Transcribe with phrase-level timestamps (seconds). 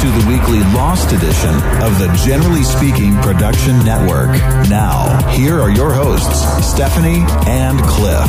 [0.00, 1.50] to the weekly Lost edition
[1.82, 4.28] of the Generally Speaking Production Network.
[4.70, 8.26] Now, here are your hosts, Stephanie and Cliff.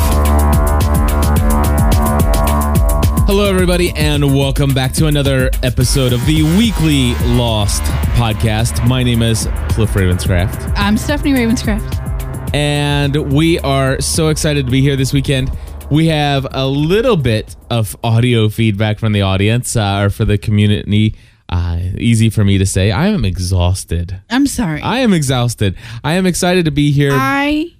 [3.26, 7.82] Hello, everybody, and welcome back to another episode of the Weekly Lost
[8.16, 8.86] Podcast.
[8.86, 12.54] My name is Cliff Ravenscraft, I'm Stephanie Ravenscraft.
[12.54, 15.50] and we are so excited to be here this weekend.
[15.90, 20.36] We have a little bit of audio feedback from the audience uh, or for the
[20.36, 21.16] community.
[21.48, 22.90] Uh, easy for me to say.
[22.90, 24.20] I am exhausted.
[24.30, 24.80] I'm sorry.
[24.80, 25.76] I am exhausted.
[26.02, 27.12] I am excited to be here.
[27.12, 27.74] I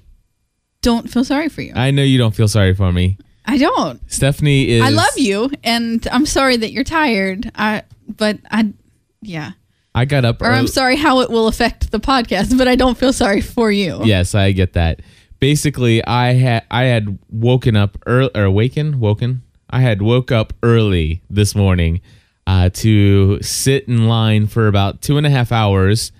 [0.83, 1.73] don't feel sorry for you.
[1.75, 3.19] I, know you don't feel sorry for me.
[3.47, 4.01] I don't.
[4.11, 4.83] Stephanie is.
[4.83, 7.51] I love you, and I'm sorry that you're tired.
[7.55, 8.73] I, but I,
[9.21, 9.53] yeah.
[9.95, 10.41] I got up.
[10.43, 13.71] Or I'm sorry how it will affect the podcast, but I don't feel sorry for
[13.71, 14.01] you.
[14.05, 15.01] Yes, I get that.
[15.39, 19.43] Basically, I had I had woken up early or awaken woken.
[19.69, 22.01] I had woke up early this morning
[22.47, 26.13] uh, to sit in line for about two and a half hours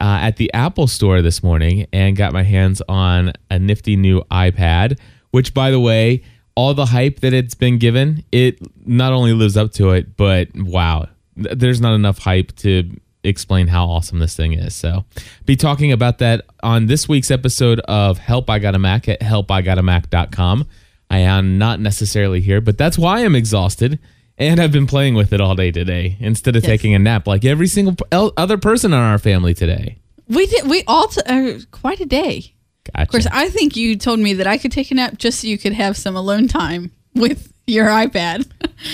[0.00, 4.22] uh, at the Apple Store this morning and got my hands on a nifty new
[4.30, 4.98] iPad.
[5.30, 6.22] Which, by the way,
[6.54, 10.48] all the hype that it's been given, it not only lives up to it, but
[10.54, 12.90] wow, there's not enough hype to
[13.22, 14.74] explain how awesome this thing is.
[14.74, 15.04] So,
[15.44, 19.20] be talking about that on this week's episode of Help I Got a Mac at
[19.20, 20.66] helpigotamac.com.
[21.10, 23.98] I am not necessarily here, but that's why I'm exhausted.
[24.38, 27.44] And I've been playing with it all day today instead of taking a nap like
[27.44, 29.98] every single el- other person in our family today.
[30.28, 30.68] We did.
[30.68, 32.52] We all t- uh, quite a day.
[32.84, 33.02] Gotcha.
[33.02, 35.46] Of course, I think you told me that I could take a nap just so
[35.48, 38.46] you could have some alone time with your iPad.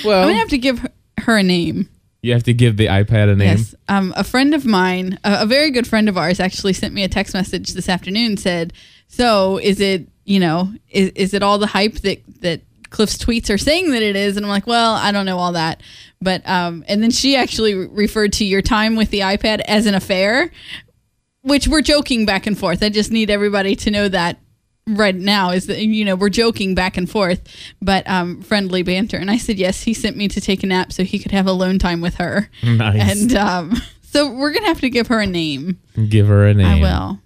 [0.04, 0.91] Well- I'm gonna have to give her,
[1.22, 1.88] her a name.
[2.22, 3.58] you have to give the iPad a name.
[3.58, 3.75] Yes.
[3.88, 7.02] Um, a friend of mine, a, a very good friend of ours, actually sent me
[7.02, 8.36] a text message this afternoon.
[8.36, 8.72] Said,
[9.08, 10.06] "So is it?
[10.25, 12.60] You know, is is it all the hype that that
[12.92, 15.53] Cliff's tweets are saying that it is?" And I'm like, "Well, I don't know all
[15.53, 15.82] that."
[16.20, 19.86] But um, and then she actually re- referred to your time with the iPad as
[19.86, 20.53] an affair,
[21.42, 22.82] which we're joking back and forth.
[22.82, 24.38] I just need everybody to know that
[24.88, 27.41] right now is that you know we're joking back and forth
[27.81, 30.92] but um friendly banter and i said yes he sent me to take a nap
[30.92, 33.22] so he could have alone time with her Nice.
[33.22, 35.78] and um, so we're gonna have to give her a name.
[36.08, 36.66] Give her a name.
[36.66, 37.20] I will.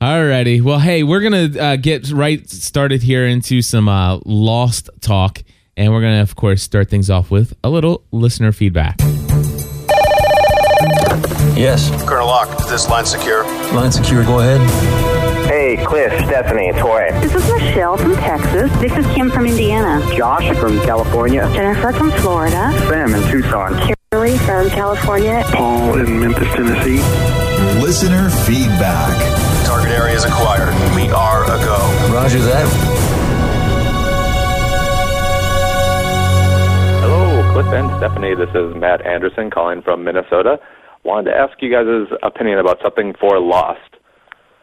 [0.00, 0.62] Alrighty.
[0.62, 5.42] Well, hey, we're gonna uh, get right started here into some uh, lost talk,
[5.76, 8.96] and we're gonna, of course, start things off with a little listener feedback.
[11.58, 11.90] Yes.
[12.08, 13.42] Colonel Locke, is this line secure?
[13.72, 14.22] Line secure.
[14.22, 14.60] Go ahead.
[15.48, 17.10] Hey, Cliff, Stephanie, Tori.
[17.20, 18.70] This is Michelle from Texas.
[18.78, 20.00] This is Kim from Indiana.
[20.14, 21.50] Josh from California.
[21.52, 22.70] Jennifer from Florida.
[22.88, 23.74] Sam in Tucson.
[24.12, 25.42] Kimberly from California.
[25.48, 27.02] Paul in Memphis, Tennessee.
[27.82, 29.47] Listener feedback.
[29.98, 30.70] Target area is acquired.
[30.94, 32.14] We are a go.
[32.14, 32.66] Roger that.
[37.02, 38.34] Hello, Cliff and Stephanie.
[38.34, 40.58] This is Matt Anderson calling from Minnesota.
[41.04, 43.80] Wanted to ask you guys' opinion about something for Lost.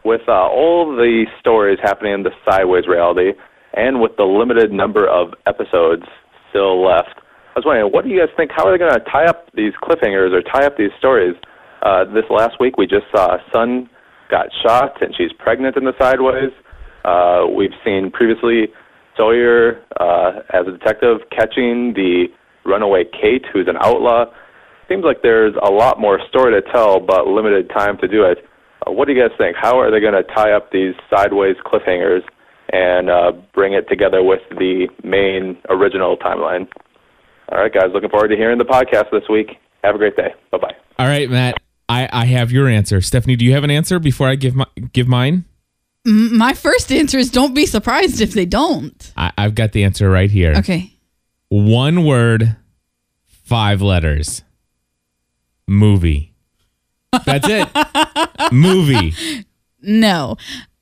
[0.04, 3.32] With uh, all the stories happening in the sideways reality,
[3.74, 6.04] and with the limited number of episodes
[6.48, 7.20] still left,
[7.54, 8.52] I was wondering, what do you guys think?
[8.54, 11.34] How are they going to tie up these cliffhangers or tie up these stories?
[11.82, 13.90] Uh, this last week, we just saw Sun
[14.30, 16.52] got shot and she's pregnant in the sideways.
[17.04, 18.72] Uh, we've seen previously
[19.16, 22.26] Sawyer uh, as a detective catching the
[22.64, 24.26] runaway Kate, who's an outlaw.
[24.88, 28.38] Seems like there's a lot more story to tell, but limited time to do it.
[28.86, 29.56] Uh, what do you guys think?
[29.60, 32.22] How are they going to tie up these sideways cliffhangers
[32.72, 36.68] and uh, bring it together with the main original timeline?
[37.50, 39.50] All right, guys, looking forward to hearing the podcast this week.
[39.84, 40.34] Have a great day.
[40.50, 40.74] Bye bye.
[40.98, 41.65] All right, Matt.
[41.88, 43.00] I, I have your answer.
[43.00, 45.44] Stephanie, do you have an answer before I give my give mine?
[46.04, 49.12] My first answer is don't be surprised if they don't.
[49.16, 50.54] I, I've got the answer right here.
[50.56, 50.92] Okay.
[51.48, 52.56] One word,
[53.26, 54.42] five letters.
[55.68, 56.32] Movie.
[57.24, 57.68] That's it.
[58.52, 59.14] Movie.
[59.82, 60.36] No.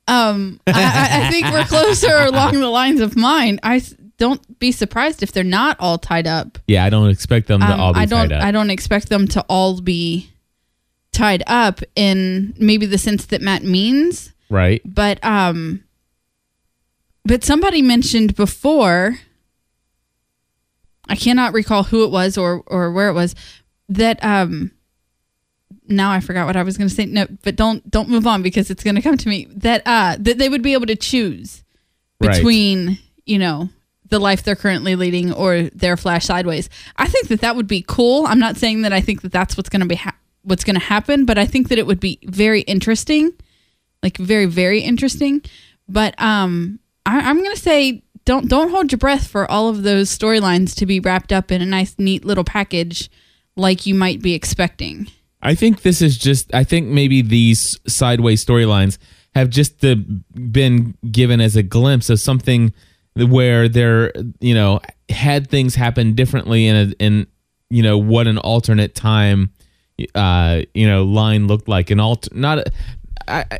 [0.07, 3.59] Um, I, I- think we're closer along the lines of mine.
[3.63, 6.59] I s- don't be surprised if they're not all tied up.
[6.67, 8.29] Yeah, I don't expect them to Um, all be I don't.
[8.29, 8.43] tied up.
[8.43, 10.29] I don't expect them to all be
[11.15, 14.33] tied up in maybe the sense that Matt means.
[14.49, 14.81] right?
[14.85, 15.83] but um
[17.23, 19.17] but somebody mentioned before
[21.07, 23.35] I cannot recall who it was or or where it was
[23.89, 24.71] that um
[25.87, 27.05] now I forgot what I was going to say.
[27.05, 30.15] No, but don't don't move on because it's going to come to me that uh
[30.19, 31.61] that they would be able to choose
[32.21, 32.35] Right.
[32.37, 33.69] between you know
[34.09, 36.69] the life they're currently leading or their flash sideways.
[36.97, 38.25] I think that that would be cool.
[38.25, 40.15] I'm not saying that I think that that's what's going to be ha-
[40.45, 43.33] what's going to happen, but I think that it would be very interesting,
[44.01, 45.41] like very very interesting.
[45.87, 49.83] But um, I, I'm going to say don't don't hold your breath for all of
[49.83, 53.09] those storylines to be wrapped up in a nice neat little package
[53.55, 55.07] like you might be expecting.
[55.41, 56.53] I think this is just.
[56.53, 58.97] I think maybe these sideways storylines
[59.35, 62.73] have just the, been given as a glimpse of something
[63.15, 67.27] where they're you know had things happen differently in a in
[67.69, 69.51] you know what an alternate time
[70.13, 72.67] uh you know line looked like an alt not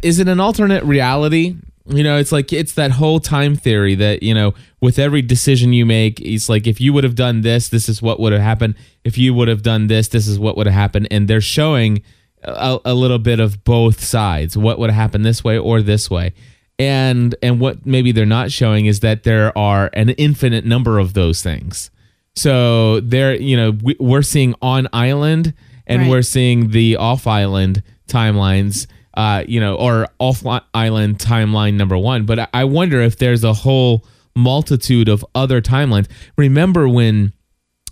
[0.04, 1.56] is it an alternate reality?
[1.88, 5.72] You know it's like it's that whole time theory that you know with every decision
[5.72, 8.42] you make it's like if you would have done this this is what would have
[8.42, 8.76] happened.
[9.04, 11.08] If you would have done this this is what would have happened.
[11.12, 12.02] And they're showing
[12.42, 16.10] a, a little bit of both sides what would have happened this way or this
[16.10, 16.34] way.
[16.80, 21.14] And and what maybe they're not showing is that there are an infinite number of
[21.14, 21.92] those things.
[22.36, 25.54] So there you know we, we're seeing on island
[25.88, 26.10] and Right.
[26.10, 30.44] we're seeing the off island timelines uh you know or off
[30.74, 34.06] island timeline number one but I- wonder if there's a whole
[34.36, 37.32] multitude of other timelines remember when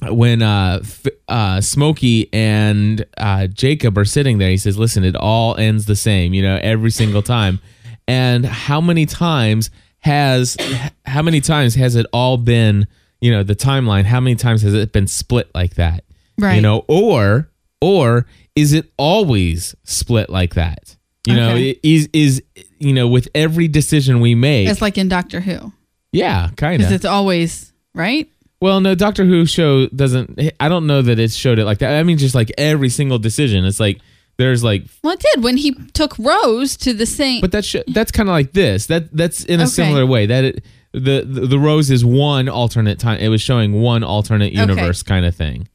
[0.10, 0.84] when uh,
[1.30, 5.96] uh Smokey and uh Jacob are sitting there he says listen it all ends the
[5.96, 7.60] same you know every single time
[8.08, 9.70] and how many times
[10.00, 10.58] has
[11.06, 12.86] how many times has it all been
[13.22, 16.04] you know the timeline how many times has it been split like that
[16.38, 16.56] Right.
[16.56, 17.50] you know or
[17.84, 18.26] or
[18.56, 20.96] is it always split like that
[21.28, 21.80] you know Okay.
[21.84, 22.42] is is
[22.80, 25.72] you know with every decision we make It's like in Doctor Who
[26.12, 26.80] yeah kind of.
[26.80, 28.28] because it's always right.
[28.62, 30.40] well, no, Doctor Who show doesn't.
[30.60, 32.00] I don't know that it showed it like that.
[32.00, 34.00] I mean, just like every single decision, it's like
[34.38, 37.42] there's like, Well, it did when he took Rose to the same.
[37.42, 38.86] but that's that's kind of like this.
[38.88, 39.70] That that's in a Okay.
[39.72, 40.26] similar way.
[40.28, 40.64] That it,
[40.94, 43.20] the, the the rose is one alternate time.
[43.20, 45.68] It was showing one alternate universe kind of thing.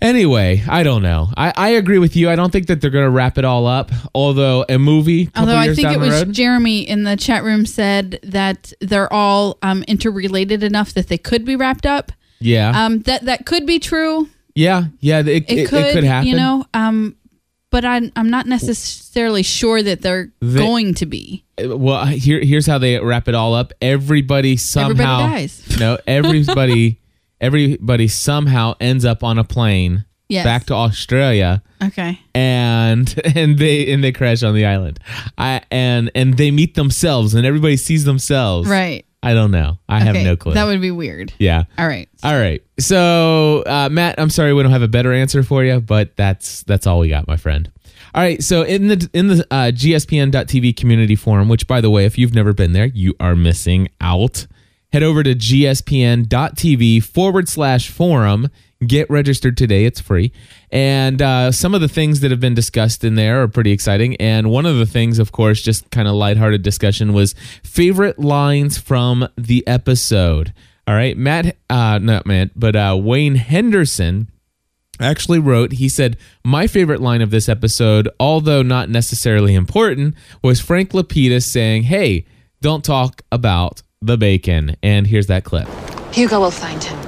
[0.00, 1.28] Anyway, I don't know.
[1.36, 2.30] I, I agree with you.
[2.30, 3.90] I don't think that they're gonna wrap it all up.
[4.14, 8.18] Although a movie, Although I think it was road, Jeremy in the chat room said
[8.22, 12.12] that they're all um, interrelated enough that they could be wrapped up.
[12.40, 14.28] yeah, Um, that that could be true.
[14.54, 15.20] yeah, yeah.
[15.20, 16.28] It, It, it, could, it could happen.
[16.28, 16.64] you know.
[16.74, 17.16] Um,
[17.70, 21.44] but I'm I'm not necessarily sure that they're The- going to be.
[21.62, 25.76] well here here's how they wrap it all up everybody somehow dies.
[25.78, 26.98] no everybody
[27.40, 30.44] everybody somehow ends up on a plane Yes.
[30.44, 31.62] back to australia.
[31.82, 32.20] Okay.
[32.34, 34.98] and and they and they crash on the island.
[35.38, 38.68] I and and they meet themselves and everybody sees themselves.
[38.68, 39.06] Right.
[39.22, 39.78] i don't know.
[39.88, 40.52] I have no clue.
[40.52, 41.32] That would be weird.
[41.38, 41.64] yeah.
[41.78, 42.10] All right.
[42.22, 42.62] all right.
[42.78, 46.62] So uh, matt i'm sorry we don't have a better answer for you but that's
[46.64, 47.72] that's all we got my friend.
[48.14, 48.42] All right.
[48.42, 52.34] So in the in the uh, gspn.tv community forum which by the way if you've
[52.34, 54.46] never been there you are missing out
[54.92, 58.48] head over to gspn.tv forward slash forum.
[58.86, 59.86] Get registered today.
[59.86, 60.32] It's free.
[60.70, 64.14] And uh, some of the things that have been discussed in there are pretty exciting.
[64.16, 68.78] And one of the things of course just kind of lighthearted discussion was favorite lines
[68.78, 70.54] from the episode.
[70.86, 71.16] All right.
[71.16, 74.30] Matt uh not matt but uh wayne henderson
[75.00, 80.60] actually wrote he said my favorite line of this episode although not necessarily important was
[80.60, 82.24] frank lapidus saying hey
[82.60, 85.66] don't talk about the bacon and here's that clip
[86.12, 86.98] Hugo will find him.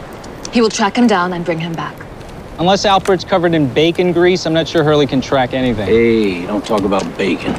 [0.52, 1.97] He will track him down and bring him back.
[2.59, 5.87] Unless Alfred's covered in bacon grease, I'm not sure Hurley can track anything.
[5.87, 7.56] Hey, don't talk about bacon.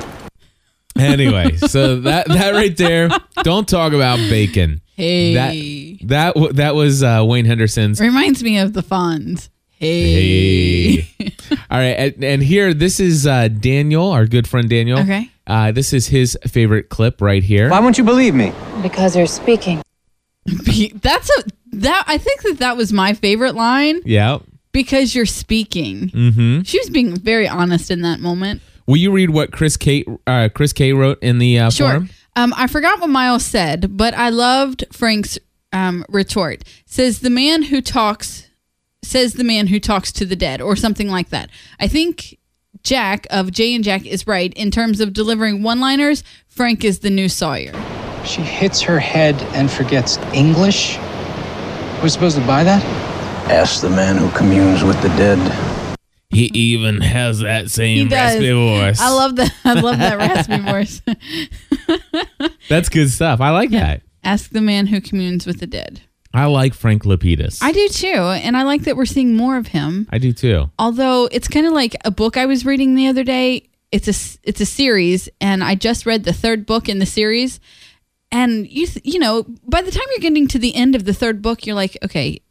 [1.00, 3.10] anyway so that that right there
[3.44, 5.96] don't talk about bacon Hey.
[6.04, 9.50] that that that was uh, wayne henderson's Reminds me of the Fonz.
[9.72, 11.02] Hey.
[11.18, 11.34] Hey.
[11.72, 11.96] All right.
[11.98, 15.00] And, and here, this is uh, Daniel, our good friend Daniel.
[15.00, 15.31] Okay.
[15.48, 17.70] Uh, this is his favorite clip right here.
[17.70, 18.54] Why won't you believe me?
[18.82, 19.82] Because you're speaking.
[20.46, 21.44] That's a
[21.74, 24.40] that I think that that was my favorite line Yeah.
[24.72, 26.10] because you're speaking.
[26.10, 26.62] Mm-hmm.
[26.64, 28.62] She was being very honest in that moment.
[28.88, 30.04] Will you read what Chris K.
[30.28, 30.92] Uh, Chris K.
[30.94, 31.88] wrote in the uh, Sure.
[31.90, 32.10] forum?
[32.36, 35.38] Um, I forgot what Miles said, but I loved Frank's
[35.74, 36.64] um, retort.
[36.86, 38.48] Says the man who talks
[39.04, 41.50] says the man who talks to the dead, or something like that.
[41.80, 42.38] I think
[42.84, 46.24] Jack of Jay and Jack is right in terms of delivering one-liners.
[46.48, 47.74] Frank is the new Sawyer.
[48.26, 50.98] She hits her head and forgets English?
[52.02, 52.84] We're supposed to buy that?
[53.52, 55.40] Ask the man who communes with the dead.
[56.30, 59.02] He even has that same raspy voice.
[59.02, 59.54] I love that.
[59.66, 61.02] I love that raspy voice.
[62.70, 63.42] That's good stuff.
[63.42, 64.02] I like that.
[64.24, 66.02] Ask the man who communes with the dead.
[66.34, 67.62] I like Frank Lapidus.
[67.62, 70.08] I do too, and I like that we're seeing more of him.
[70.12, 70.70] I do too.
[70.80, 73.68] Although it's kind of like a book I was reading the other day.
[73.92, 77.60] It's a it's a series, and I just read the third book in the series.
[78.32, 81.14] And you th- you know, by the time you're getting to the end of the
[81.14, 82.42] third book, you're like, okay,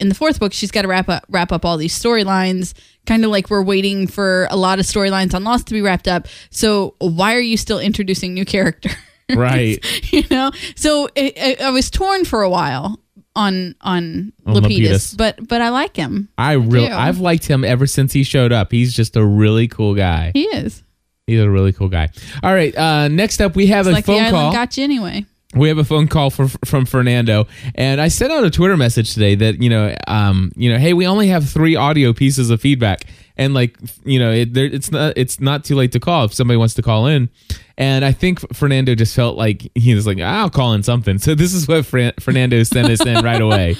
[0.00, 2.74] in the fourth book, she's got to wrap up wrap up all these storylines.
[3.06, 6.08] Kind of like we're waiting for a lot of storylines on Lost to be wrapped
[6.08, 6.26] up.
[6.50, 8.92] So why are you still introducing new characters?
[9.36, 9.84] Right.
[10.10, 10.52] you know.
[10.74, 12.98] So it, it, I was torn for a while
[13.38, 15.16] on on, On Lapidus, Lapidus.
[15.16, 16.28] but but I like him.
[16.36, 16.92] I really, do.
[16.94, 18.72] I've liked him ever since he showed up.
[18.72, 20.32] He's just a really cool guy.
[20.34, 20.82] He is.
[21.26, 22.08] He's a really cool guy.
[22.42, 22.76] All right.
[22.76, 24.52] Uh, next up, we have It's a like the phone island call.
[24.52, 25.24] got you anyway.
[25.54, 29.12] we have a phone call for, from Fernando, and I sent out a Twitter message
[29.14, 32.60] today that you know, um, you know, hey, we only have three audio pieces of
[32.60, 33.04] feedback,
[33.38, 36.34] and like, you know, it, there, it's not it's not too late to call if
[36.34, 37.30] somebody wants to call in,
[37.78, 41.18] and I think Fernando just felt like he was like, I'll call in something.
[41.28, 43.76] So this is what Fran- Fernando sent us in right away.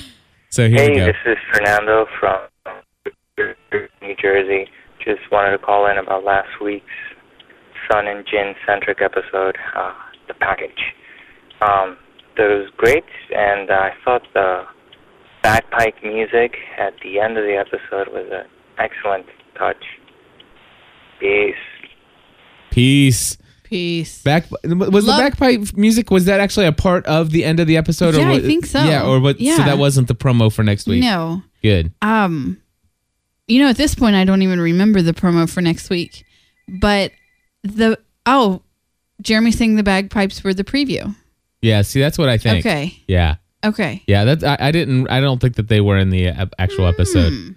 [0.51, 1.07] So here hey, we go.
[1.07, 2.39] this is Fernando from
[4.03, 4.67] New Jersey.
[5.05, 6.85] Just wanted to call in about last week's
[7.91, 9.93] Sun and Jin centric episode, uh,
[10.27, 10.95] The Package.
[11.63, 11.97] Um,
[12.37, 14.65] that was great, and I thought the
[15.43, 18.47] bagpipe music at the end of the episode was an
[18.79, 19.27] excellent
[19.59, 19.85] touch.
[21.21, 21.55] Peace.
[22.71, 23.39] Peace.
[23.65, 24.23] Peace.
[24.23, 26.11] Back was Love- the bagpipe music?
[26.11, 28.15] Was that actually a part of the end of the episode?
[28.15, 28.83] Yeah, or I think so.
[28.83, 29.39] Yeah, or what?
[29.41, 29.57] Yeah.
[29.57, 31.03] So that wasn't the promo for next week.
[31.03, 31.43] No.
[31.63, 31.93] Good.
[32.01, 32.63] Um,
[33.47, 36.25] you know, at this point, I don't even remember the promo for next week.
[36.67, 37.13] But
[37.63, 38.63] the oh,
[39.21, 41.15] Jeremy saying the bagpipes were the preview.
[41.61, 41.83] Yeah.
[41.83, 42.65] See, that's what I think.
[42.65, 43.03] Okay.
[43.07, 43.37] Yeah.
[43.63, 44.03] Okay.
[44.07, 44.25] Yeah.
[44.25, 45.09] That I, I didn't.
[45.11, 47.55] I don't think that they were in the actual episode.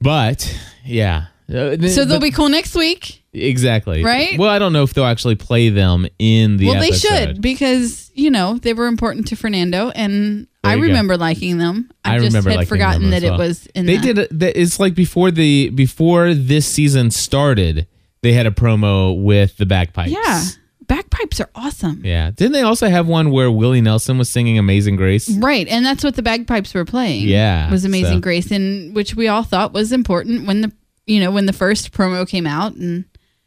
[0.00, 1.26] But yeah.
[1.48, 3.22] Uh, So they'll but- be cool next week.
[3.32, 4.38] exactly Right?
[4.38, 6.66] Well, I don't know if they'll actually play them in the.
[6.68, 10.86] well, they should because you know they were important to Fernando, and I you go.
[10.88, 11.90] remember liking them.
[12.04, 13.34] I, I just remember had forgotten that well.
[13.34, 13.86] it was in.
[13.86, 14.42] They the- did.
[14.42, 17.86] A, it's like before the before this season started,
[18.22, 20.10] they had a promo with the bagpipes.
[20.10, 20.42] Yeah,
[20.88, 22.02] bagpipes are awesome.
[22.04, 22.30] Yeah.
[22.32, 25.30] Didn't they also have one where Willie Nelson was singing Amazing Grace?
[25.30, 27.28] Right, and that's what the bagpipes were playing.
[27.28, 30.72] Yeah, was Amazing so- Grace, and which we all thought was important when the
[31.06, 33.04] you know when the first promo came out, and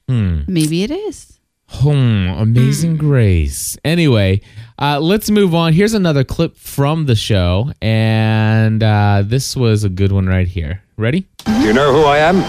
[0.08, 0.40] Hmm.
[0.48, 1.40] maybe it is.
[1.70, 2.28] Hmm.
[2.38, 3.08] Amazing Hmm.
[3.08, 3.78] Grace.
[3.86, 4.42] Anyway,
[4.78, 5.72] uh, let's move on.
[5.74, 10.82] Here's another clip from the show, and uh, this was a good one right here.
[10.98, 11.28] Ready?
[11.46, 12.42] Do you know who I am?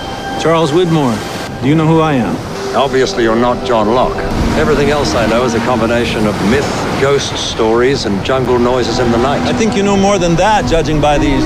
[0.42, 1.16] Charles Widmore.
[1.62, 2.34] Do you know who I am?
[2.74, 4.16] Obviously, you're not John Locke.
[4.58, 6.68] Everything else I know is a combination of myth,
[7.00, 9.40] ghost stories, and jungle noises in the night.
[9.42, 11.44] I think you know more than that, judging by these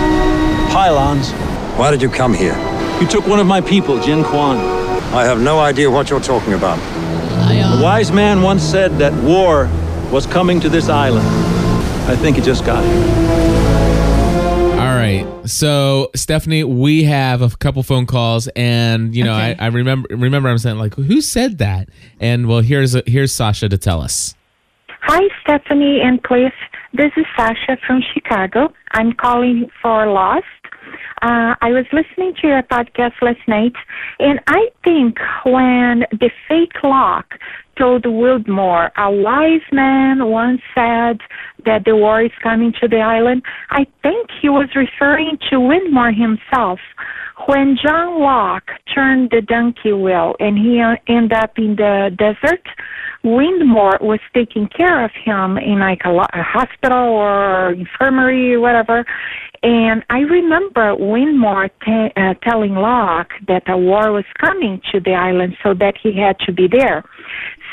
[0.73, 1.33] pylons.
[1.79, 2.57] Why did you come here?
[2.99, 4.57] You took one of my people, Jin Kwon.
[5.13, 6.79] I have no idea what you're talking about.
[6.81, 9.69] Uh, a wise man once said that war
[10.11, 11.27] was coming to this island.
[12.09, 13.36] I think it just got here.
[15.47, 15.51] All right.
[15.51, 19.57] So, Stephanie, we have a couple phone calls, and you know, Okay.
[19.59, 21.89] I, I remember remember I'm saying like, who said that?
[22.21, 24.35] And well, here's here's Sasha to tell us.
[25.03, 26.53] Hi, Stephanie and Cliff.
[26.93, 28.73] This is Sasha from Chicago.
[28.93, 30.45] I'm calling for Lost.
[31.23, 33.73] Uh, I was listening to your podcast last night,
[34.19, 37.39] and I think when the fake Locke
[37.79, 41.21] told Wildmore, a wise man once said
[41.65, 46.13] that the war is coming to the island, I think he was referring to Windmore
[46.13, 46.81] himself.
[47.45, 52.67] When John Locke turned the donkey wheel and he uh, ended up in the desert,
[53.23, 59.05] Windmore was taking care of him in like a, a hospital or infirmary or whatever.
[59.63, 65.13] And I remember Windmore t- uh, telling Locke that a war was coming to the
[65.13, 67.05] island so that he had to be there.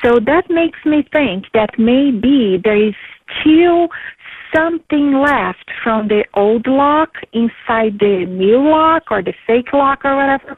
[0.04, 2.96] So that makes me think that maybe there is
[3.40, 3.88] still
[4.56, 10.16] something left from the old Locke inside the new Locke or the fake Locke or
[10.16, 10.58] whatever.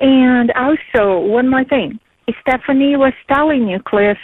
[0.00, 1.98] And also, one more thing.
[2.42, 4.18] Stephanie was telling you, Cliff,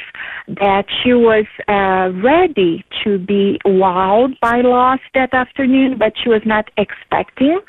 [0.46, 6.42] that she was uh, ready to be wowed by Lost that afternoon, but she was
[6.44, 7.60] not expecting.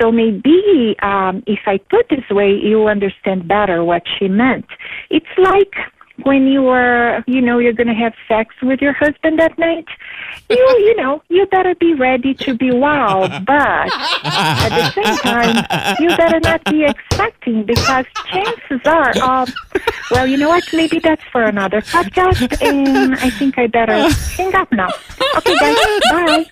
[0.00, 4.66] So maybe um, if I put this way, you understand better what she meant.
[5.10, 5.74] It's like
[6.22, 9.86] when you are you know, you're going to have sex with your husband that night.
[10.48, 13.90] You, you know, you better be ready to be wowed, but
[14.24, 19.46] at the same time, you better not be expecting because chances are, uh,
[20.10, 20.64] well, you know what?
[20.72, 24.90] Maybe that's for another podcast, and I think I better hang up now.
[25.36, 25.76] Okay, guys,
[26.10, 26.46] bye.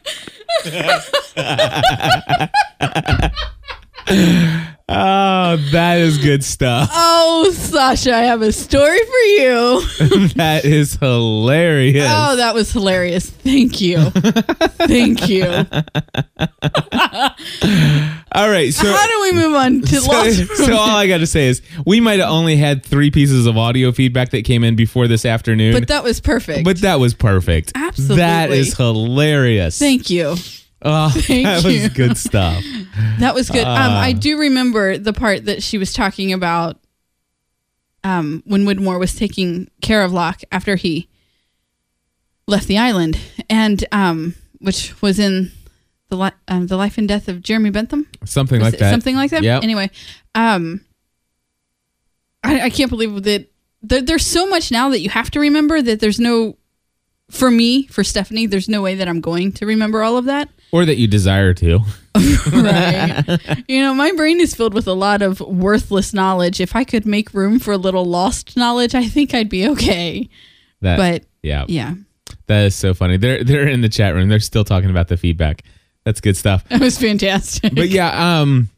[4.88, 6.90] Oh, that is good stuff.
[7.34, 9.80] Oh, Sasha, I have a story for you.
[10.36, 12.06] that is hilarious.
[12.08, 13.28] Oh, that was hilarious.
[13.30, 13.98] Thank you.
[14.10, 15.44] Thank you.
[18.34, 20.56] All right, so How do we move on to so, Lost?
[20.56, 23.56] so all I got to say is we might have only had three pieces of
[23.58, 25.72] audio feedback that came in before this afternoon.
[25.74, 26.64] but that was perfect.
[26.64, 27.72] But that was perfect.
[27.74, 28.16] Absolutely.
[28.16, 29.78] That is hilarious.
[29.78, 30.36] Thank you.
[30.82, 31.82] Oh, Thank that you.
[31.82, 32.62] was good stuff.
[33.18, 33.64] That was good.
[33.64, 34.00] um, Ah.
[34.00, 36.78] I do remember the part that she was talking about
[38.04, 41.08] um, when Widmore was taking care of Locke after he
[42.46, 43.18] left the island,
[43.48, 45.52] and um, which was in
[46.08, 48.06] the li- um, the life and death of Jeremy Bentham.
[48.24, 48.90] Something Was like that.
[48.90, 49.42] Something like that.
[49.42, 49.62] Yep.
[49.62, 49.90] Anyway,
[50.34, 50.84] um,
[52.44, 53.46] I, I can't believe that
[53.82, 56.56] there, there's so much now that you have to remember that there's no.
[57.32, 60.50] For me, for Stephanie, there's no way that I'm going to remember all of that.
[60.70, 61.80] Or that you desire to.
[62.52, 63.64] right.
[63.68, 66.60] You know, my brain is filled with a lot of worthless knowledge.
[66.60, 70.28] If I could make room for a little lost knowledge, I think I'd be okay.
[70.82, 71.94] That, but yeah, yeah,
[72.48, 73.16] that is so funny.
[73.16, 74.28] They're they're in the chat room.
[74.28, 75.62] They're still talking about the feedback.
[76.04, 76.64] That's good stuff.
[76.68, 77.74] that was fantastic.
[77.74, 78.68] but yeah, um,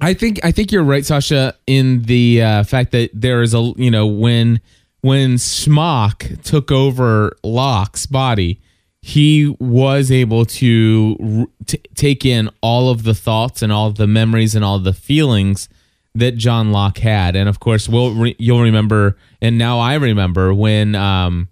[0.00, 3.72] I think I think you're right, Sasha, in the uh, fact that there is a
[3.76, 4.60] you know when
[5.02, 8.60] when Smock took over Locke's body,
[9.02, 11.48] he was able to
[11.94, 15.68] take in all of the thoughts and all the memories and all the feelings
[16.14, 20.54] that John Locke had, and of course, we'll re- you'll remember, and now I remember
[20.54, 21.48] when um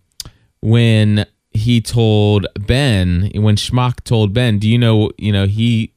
[0.61, 5.93] when he told Ben when Schmock told Ben, do you know you know he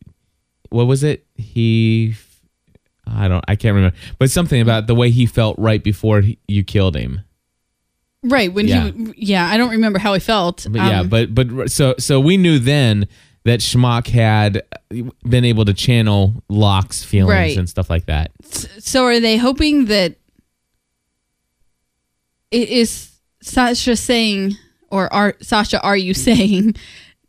[0.70, 2.16] what was it he
[3.06, 6.40] I don't I can't remember, but something about the way he felt right before he,
[6.48, 7.22] you killed him.
[8.24, 8.92] Right when Yeah.
[8.92, 10.66] he, yeah, I don't remember how he felt.
[10.70, 13.08] But yeah, Um, but but so so we knew then
[13.44, 14.62] that Schmock had
[15.28, 17.58] been able to channel Locke's feelings Right.
[17.58, 18.32] and stuff like that.
[18.80, 20.16] so are they hoping that
[22.52, 23.10] it is
[23.42, 24.56] Sasha saying,
[24.90, 26.76] or are Sasha, are you saying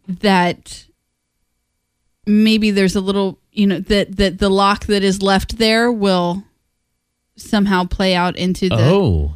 [0.06, 0.84] that
[2.26, 6.44] maybe there's a little, you know, that that the Locke that is left there will
[7.36, 9.34] somehow play out into the Oh,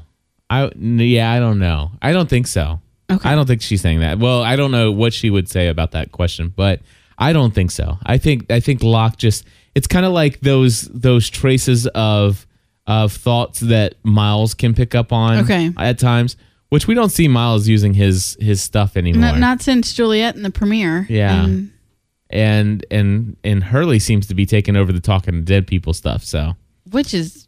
[0.51, 1.91] I yeah, I don't know.
[2.03, 2.81] I don't think so.
[3.11, 3.29] Okay.
[3.29, 4.19] I don't think she's saying that.
[4.19, 6.81] Well, I don't know what she would say about that question, but
[7.19, 7.99] I don't think so.
[8.05, 9.45] I think I think Locke just
[9.75, 12.47] it's kind of like those those traces of
[12.87, 15.71] of thoughts that Miles can pick up on Okay.
[15.77, 16.37] at times,
[16.71, 19.21] which we don't see Miles using his his stuff anymore.
[19.23, 21.07] not, not since Juliet in the premiere.
[21.09, 21.45] Yeah.
[21.45, 21.73] And
[22.31, 26.23] and and and Hurley seems to be taking over the talking to dead people stuff.
[26.25, 26.57] So
[26.91, 27.48] which is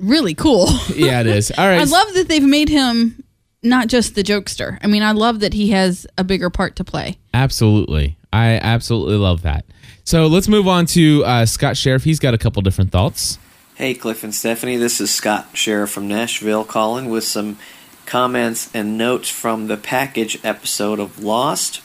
[0.00, 0.68] really cool.
[0.94, 1.52] yeah, it is.
[1.56, 1.80] All right.
[1.80, 3.22] I love that they've made him
[3.62, 4.78] not just the jokester.
[4.82, 7.18] I mean, I love that he has a bigger part to play.
[7.34, 8.16] Absolutely.
[8.32, 9.64] I absolutely love that.
[10.04, 12.04] So let's move on to uh, Scott Sheriff.
[12.04, 13.38] He's got a couple different thoughts.
[13.74, 14.76] Hey, Cliff and Stephanie.
[14.76, 17.58] This is Scott Sheriff from Nashville calling with some
[18.06, 21.80] comments and notes from the package episode of Lost.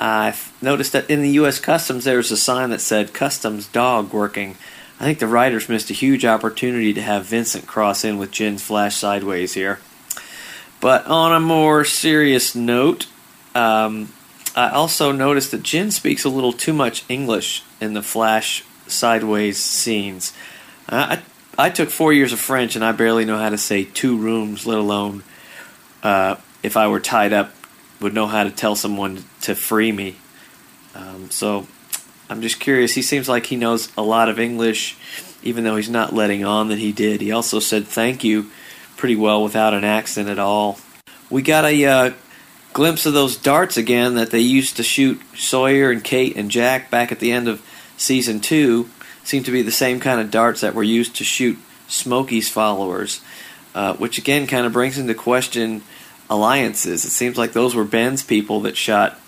[0.00, 1.58] I've noticed that in the U.S.
[1.60, 4.56] Customs there was a sign that said Customs Dog Working.
[5.00, 8.62] I think the writers missed a huge opportunity to have Vincent cross in with Jin's
[8.62, 9.80] flash sideways here.
[10.80, 13.06] But on a more serious note,
[13.54, 14.12] um,
[14.54, 19.58] I also noticed that Jin speaks a little too much English in the flash sideways
[19.58, 20.32] scenes.
[20.88, 21.22] I, I
[21.56, 24.66] I took four years of French and I barely know how to say two rooms,
[24.66, 25.22] let alone
[26.02, 27.52] uh, if I were tied up,
[28.00, 30.16] would know how to tell someone to free me.
[30.94, 31.66] Um, so
[32.28, 32.94] I'm just curious.
[32.94, 34.96] He seems like he knows a lot of English,
[35.42, 37.20] even though he's not letting on that he did.
[37.20, 38.50] He also said thank you
[38.96, 40.78] pretty well without an accent at all.
[41.30, 42.12] We got a uh,
[42.72, 46.90] glimpse of those darts again that they used to shoot Sawyer and Kate and Jack
[46.90, 47.64] back at the end of
[47.96, 48.88] season two.
[49.22, 51.58] Seem to be the same kind of darts that were used to shoot
[51.88, 53.22] Smokey's followers,
[53.74, 55.82] uh, which again kind of brings into question
[56.28, 57.04] alliances.
[57.04, 59.18] It seems like those were Ben's people that shot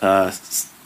[0.00, 0.32] uh,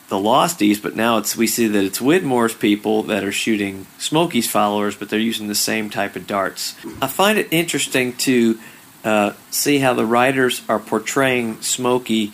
[0.08, 4.48] the Losties, but now it's we see that it's Widmore's people that are shooting Smokey's
[4.50, 6.74] followers, but they're using the same type of darts.
[7.00, 8.58] I find it interesting to
[9.04, 12.32] uh, see how the writers are portraying Smokey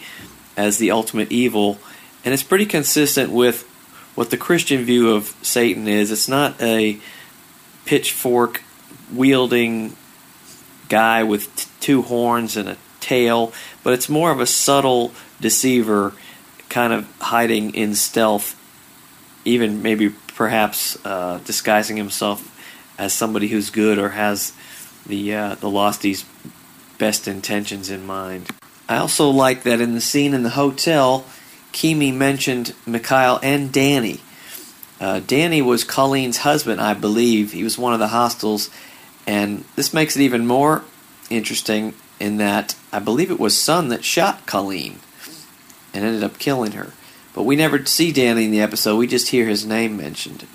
[0.56, 1.78] as the ultimate evil,
[2.24, 3.64] and it's pretty consistent with
[4.14, 6.12] what the Christian view of Satan is.
[6.12, 6.98] It's not a
[7.84, 8.62] pitchfork
[9.12, 9.96] wielding
[10.88, 16.12] guy with t- two horns and a tail, but it's more of a subtle deceiver,
[16.74, 18.60] kind of hiding in stealth,
[19.44, 22.50] even maybe perhaps uh, disguising himself
[22.98, 24.52] as somebody who's good or has
[25.06, 26.24] the uh, the Lostie's
[26.98, 28.50] best intentions in mind.
[28.88, 31.24] I also like that in the scene in the hotel,
[31.72, 34.20] Keamy mentioned Mikhail and Danny.
[35.00, 37.52] Uh, Danny was Colleen's husband, I believe.
[37.52, 38.68] He was one of the hostiles,
[39.28, 40.82] and this makes it even more
[41.30, 44.98] interesting in that I believe it was Sun that shot Colleen
[45.94, 46.92] and ended up killing her.
[47.34, 50.46] But we never see Danny in the episode, we just hear his name mentioned.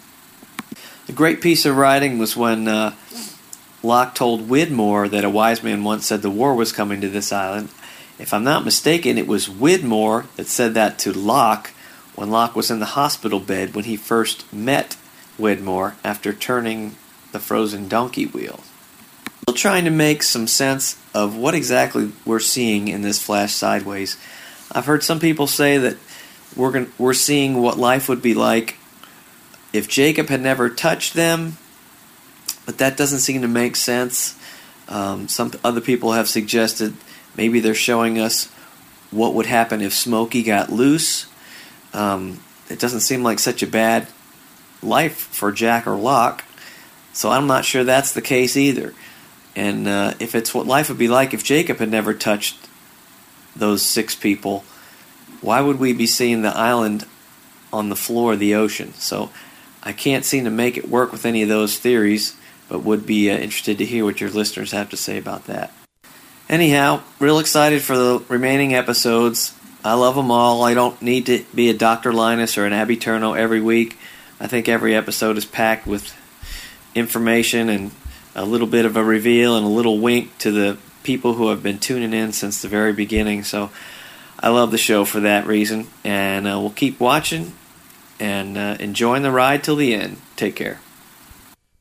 [1.08, 2.93] A great piece of writing was when uh,
[3.82, 7.32] Locke told Widmore that a wise man once said the war was coming to this
[7.32, 7.69] island.
[8.19, 11.71] If I'm not mistaken, it was Widmore that said that to Locke
[12.15, 14.97] when Locke was in the hospital bed when he first met
[15.39, 16.97] Widmore after turning
[17.32, 18.60] the frozen donkey wheel.
[19.43, 24.17] Still trying to make some sense of what exactly we're seeing in this flash sideways.
[24.71, 25.97] I've heard some people say that
[26.55, 28.77] we're gon- we're seeing what life would be like
[29.73, 31.58] if Jacob had never touched them,
[32.65, 34.36] but that doesn't seem to make sense.
[34.88, 36.95] Um, some other people have suggested
[37.36, 38.47] maybe they're showing us
[39.12, 41.27] what would happen if Smokey got loose.
[41.93, 44.08] Um, it doesn't seem like such a bad
[44.82, 46.43] life for Jack or Locke,
[47.13, 48.93] so I'm not sure that's the case either.
[49.55, 52.68] And uh, if it's what life would be like if Jacob had never touched
[53.56, 54.64] those six people,
[55.42, 57.06] why would we be seeing the island
[57.72, 58.94] on the floor of the ocean?
[58.94, 59.30] So
[59.84, 62.36] I can't seem to make it work with any of those theories,
[62.68, 65.72] but would be uh, interested to hear what your listeners have to say about that.
[66.50, 69.54] Anyhow, real excited for the remaining episodes.
[69.84, 70.64] I love them all.
[70.64, 72.12] I don't need to be a Dr.
[72.12, 73.98] Linus or an Ab Aeterno every week.
[74.40, 76.14] I think every episode is packed with
[76.96, 77.92] information and
[78.36, 80.78] a little bit of a reveal and a little wink to the
[81.10, 83.43] people who have been tuning in since the very beginning.
[83.43, 83.72] So
[84.39, 87.54] I love the show for that reason, and uh, we'll keep watching
[88.19, 90.17] and uh, enjoying the ride till the end.
[90.36, 90.80] Take care.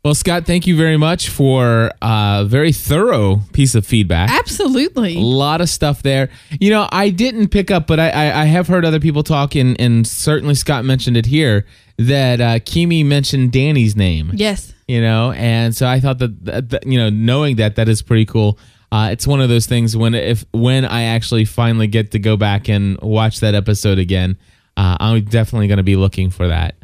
[0.02, 4.30] Well, Scott, thank you very much for a very thorough piece of feedback.
[4.30, 5.18] Absolutely.
[5.18, 6.30] A lot of stuff there.
[6.58, 9.54] You know, I didn't pick up, but I, I, I have heard other people talk,
[9.54, 11.66] and, and certainly Scott mentioned it here,
[11.98, 14.30] that uh, Keamy mentioned Danny's name.
[14.32, 14.72] Yes.
[14.86, 18.00] You know, and so I thought that, that, that you know, knowing that, that is
[18.00, 18.58] pretty cool.
[18.90, 22.36] Uh, it's one of those things when if when I actually finally get to go
[22.36, 24.38] back and watch that episode again,
[24.76, 26.74] uh, I'm definitely going to be looking for that.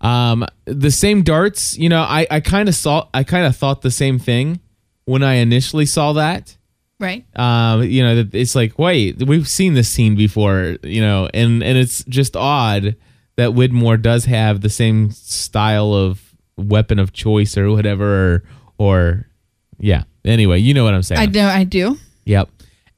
[0.00, 3.82] Um, the same darts, you know, I, I kind of saw, I kind of thought
[3.82, 4.60] the same thing
[5.06, 6.56] when I initially saw that.
[7.00, 7.24] Right.
[7.36, 11.62] Um, you know, that it's like, wait, we've seen this scene before, you know, and
[11.62, 12.96] and it's just odd
[13.36, 18.42] that Widmore does have the same style of weapon of choice or whatever, or,
[18.78, 19.26] or
[19.78, 20.04] yeah.
[20.28, 21.20] Anyway, you know what I'm saying.
[21.20, 21.46] I know.
[21.48, 21.96] I do.
[22.24, 22.50] Yep.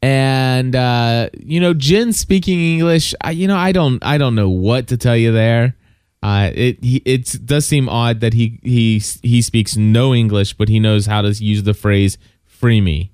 [0.02, 4.48] And uh, you know, Jin speaking English, I, you know, I don't, I don't know
[4.48, 5.76] what to tell you there.
[6.22, 10.68] Uh, it he, it does seem odd that he he he speaks no English, but
[10.68, 13.10] he knows how to use the phrase "free me."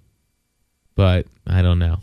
[0.96, 1.98] But I don't know.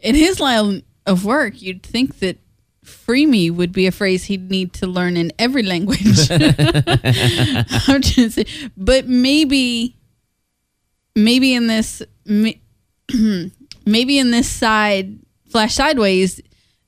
[0.00, 2.38] In his line of work, you'd think that
[2.82, 6.28] "free me" would be a phrase he'd need to learn in every language.
[6.30, 9.96] I'm just saying, but maybe,
[11.16, 15.18] maybe in this, maybe in this side
[15.50, 16.40] flash sideways,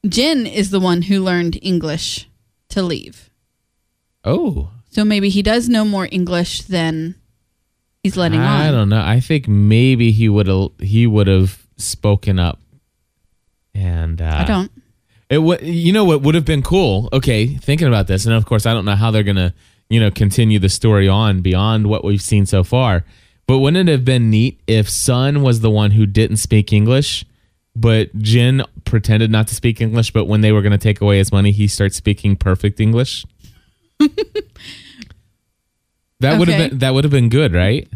[0.07, 2.29] Jin is the one who learned English
[2.69, 3.31] to leave.
[4.25, 7.15] Oh, So maybe he does know more English than
[8.03, 8.61] he's letting I on.
[8.61, 9.03] I don't know.
[9.03, 12.61] I think maybe he would have he would have spoken up.
[13.75, 14.71] And uh, I don't.
[15.31, 17.09] It would, you know, what would have been cool.
[17.13, 19.55] Okay, thinking about this, and of course, I don't know how they're gonna,
[19.89, 23.05] you know, continue the story on beyond what we've seen so far.
[23.49, 27.25] But wouldn't it have been neat if Sun was the one who didn't speak English,
[27.75, 31.33] but Jin pretended not to speak English, but when they were gonna take away his
[31.33, 33.25] money, he starts speaking perfect English.
[36.21, 37.89] that would have been that would have been good, right?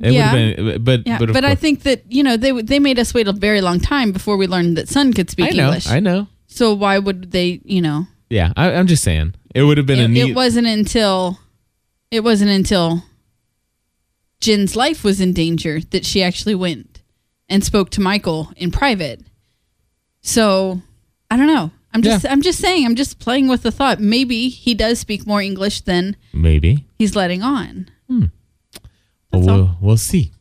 [0.00, 0.32] It Yeah.
[0.32, 2.98] would have been, but Yeah, but, but, I think that you know they they made
[2.98, 5.64] us wait a very long time before we learned that Sun could speak I know,
[5.66, 5.88] English.
[5.88, 6.28] I know.
[6.46, 7.60] So why would they?
[7.64, 10.30] You know, Yeah, I, I'm just saying it would have been a neat.
[10.30, 11.38] it wasn't until
[12.10, 13.02] it wasn't until
[14.40, 17.02] Jin's life was in danger that she actually went
[17.48, 19.20] and spoke to Michael in private.
[20.22, 20.80] So
[21.30, 21.70] I don't know.
[21.92, 22.86] I'm just I'm just saying.
[22.86, 24.00] I'm just playing with the thought.
[24.00, 26.86] Maybe he does speak more English than maybe.
[26.98, 27.90] he's letting on.
[29.32, 30.32] Well, we'll, we'll see.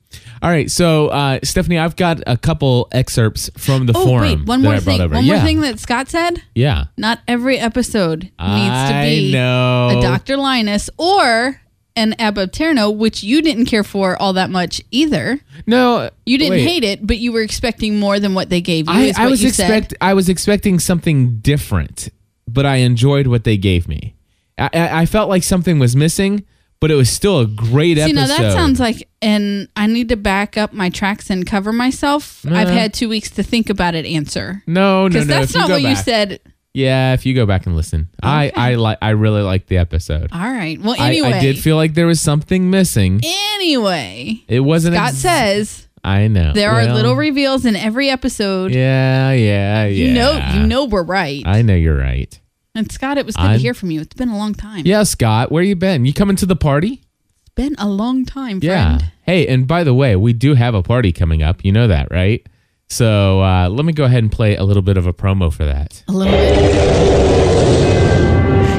[0.41, 4.21] All right, so uh, Stephanie, I've got a couple excerpts from the oh forum.
[4.21, 5.01] wait, one more I thing.
[5.01, 5.15] over.
[5.15, 5.35] One yeah.
[5.35, 6.41] more thing that Scott said.
[6.55, 6.85] Yeah.
[6.97, 9.99] Not every episode needs to be know.
[9.99, 10.37] a Dr.
[10.37, 11.61] Linus or
[11.95, 15.39] an Ab Aeterno, which you didn't care for all that much either.
[15.65, 16.67] No, You didn't wait.
[16.67, 18.93] hate it, but you were expecting more than what they gave you.
[18.93, 19.63] I, I was you said.
[19.65, 22.09] expect I was expecting something different,
[22.47, 24.15] but I enjoyed what they gave me.
[24.57, 26.45] I, I, I felt like something was missing,
[26.79, 28.15] but it was still a great See, episode.
[28.15, 32.45] now that sounds like, and I need to back up my tracks and cover myself.
[32.45, 32.71] I've uh-huh.
[32.71, 34.05] had two weeks to think about it.
[34.05, 35.33] Answer no, no, because no.
[35.33, 36.39] that's if not what you said.
[36.73, 40.29] Yeah, if you go back and listen, I I like I really liked the episode.
[40.31, 40.79] All right.
[40.79, 41.33] Well, I- anyway.
[41.33, 43.21] I, did feel like there was something missing.
[43.53, 44.95] Anyway, It wasn't.
[44.95, 46.53] Scott ex- says I know.
[46.53, 48.71] there are Well, little reveals in every episode.
[48.73, 49.87] Yeah, yeah, yeah.
[49.87, 51.43] You know, you know we're right.
[51.45, 52.39] I know you're right.
[52.75, 54.01] and Scott, it was good I'm- to hear from you.
[54.01, 54.83] It's been a long time.
[54.85, 56.05] Yeah, Scott, where you been?
[56.05, 57.01] You coming to the party?
[57.41, 58.97] It's been a long time, Yeah.
[58.99, 59.11] friend.
[59.23, 61.65] Hey, and by the way, we do have a party coming up.
[61.65, 62.45] You know that, right?
[62.91, 65.63] So uh, let me go ahead and play a little bit of a promo for
[65.65, 66.03] that.
[66.07, 66.59] A little bit.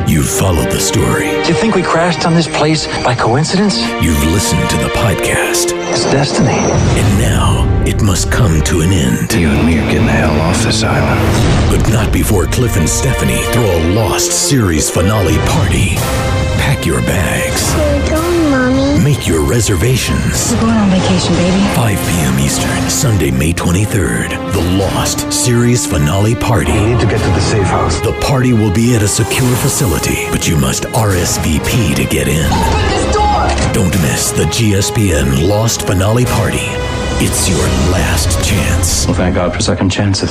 [0.08, 1.30] You've followed the story.
[1.30, 3.80] Do you think we crashed on this place by coincidence?
[4.02, 5.70] You've listened to the podcast.
[5.92, 6.48] It's destiny.
[6.50, 9.32] And now it must come to an end.
[9.32, 11.20] You and me are getting the hell off this island.
[11.70, 15.94] But not before Cliff and Stephanie throw a Lost series finale party.
[16.58, 18.29] Pack your bags.
[19.00, 19.10] Mommy.
[19.10, 20.52] Make your reservations.
[20.52, 21.74] We're going on vacation, baby.
[21.74, 22.38] 5 p.m.
[22.38, 24.30] Eastern, Sunday, May 23rd.
[24.52, 26.72] The Lost series finale party.
[26.72, 28.00] We need to get to the safe house.
[28.00, 32.44] The party will be at a secure facility, but you must RSVP to get in.
[32.46, 33.74] Open this door!
[33.74, 36.66] Don't miss the GSPN Lost Finale Party.
[37.22, 37.58] It's your
[37.92, 39.06] last chance.
[39.06, 40.30] Well, thank God for second chances.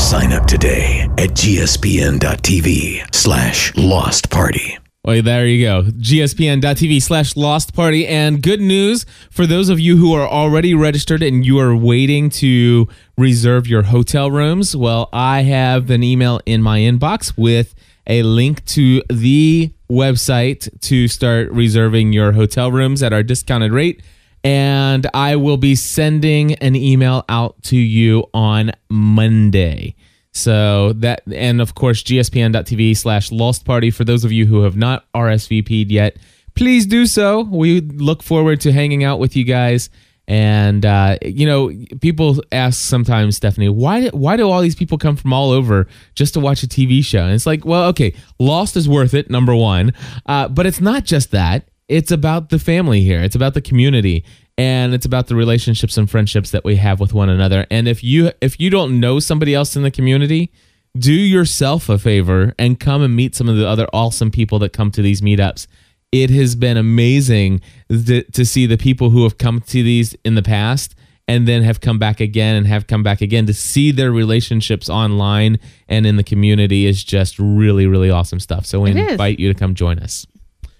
[0.00, 4.78] Sign up today at gspn.tv slash lost party.
[5.06, 5.82] Well, there you go.
[5.84, 8.08] GSPN.TV slash Lost Party.
[8.08, 12.28] And good news for those of you who are already registered and you are waiting
[12.30, 14.74] to reserve your hotel rooms.
[14.74, 17.72] Well, I have an email in my inbox with
[18.08, 24.02] a link to the website to start reserving your hotel rooms at our discounted rate.
[24.42, 29.94] And I will be sending an email out to you on Monday.
[30.36, 33.90] So that, and of course, gspn.tv slash lost party.
[33.90, 36.16] For those of you who have not RSVP'd yet,
[36.54, 37.42] please do so.
[37.42, 39.88] We look forward to hanging out with you guys.
[40.28, 45.16] And, uh, you know, people ask sometimes, Stephanie, why, why do all these people come
[45.16, 47.22] from all over just to watch a TV show?
[47.22, 49.92] And it's like, well, okay, Lost is worth it, number one.
[50.26, 51.68] Uh, but it's not just that.
[51.88, 53.20] It's about the family here.
[53.20, 54.24] It's about the community
[54.58, 57.66] and it's about the relationships and friendships that we have with one another.
[57.70, 60.50] And if you if you don't know somebody else in the community,
[60.96, 64.72] do yourself a favor and come and meet some of the other awesome people that
[64.72, 65.66] come to these meetups.
[66.12, 70.36] It has been amazing th- to see the people who have come to these in
[70.36, 70.94] the past
[71.28, 74.88] and then have come back again and have come back again to see their relationships
[74.88, 78.64] online and in the community is just really really awesome stuff.
[78.64, 80.26] So we invite you to come join us.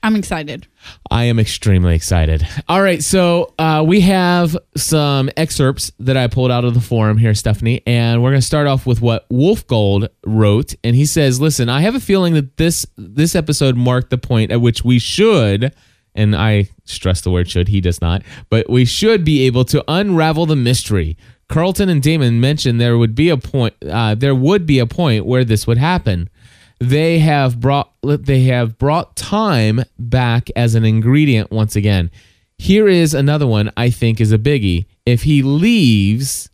[0.07, 0.69] I'm excited.
[1.11, 2.47] I am extremely excited.
[2.69, 7.19] All right, so uh, we have some excerpts that I pulled out of the forum
[7.19, 11.07] here, Stephanie, and we're going to start off with what Wolf Gold wrote, and he
[11.07, 14.85] says, "Listen, I have a feeling that this this episode marked the point at which
[14.85, 15.75] we should."
[16.14, 19.85] And I stress the word should, he does not, but we should be able to
[19.88, 21.19] unravel the mystery.
[21.49, 25.27] Carlton and Damon mentioned there would be a point, uh, there would be a point
[25.27, 26.31] where this would happen
[26.79, 32.11] they have brought they have brought time back as an ingredient once again.
[32.59, 34.87] Here is another one I think is a biggie.
[35.05, 36.49] If he leaves,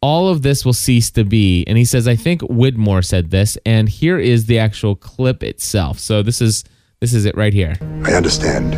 [0.00, 1.64] all of this will cease to be.
[1.66, 5.98] And he says, I think Widmore said this, and here is the actual clip itself.
[5.98, 6.64] So this is
[7.00, 7.76] this is it right here.
[8.04, 8.74] I understand.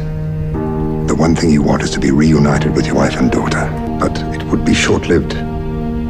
[1.08, 3.68] The one thing you want is to be reunited with your wife and daughter,
[4.00, 5.34] but it would be short lived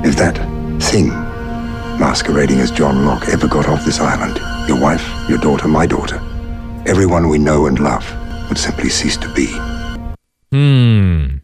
[0.07, 0.37] if that
[0.81, 1.11] thing,
[1.99, 4.39] masquerading as John Locke, ever got off this island.
[4.69, 6.17] Your wife, your daughter, my daughter,
[6.87, 8.05] everyone we know and love
[8.49, 9.47] would simply cease to be.
[10.51, 11.39] Hmm.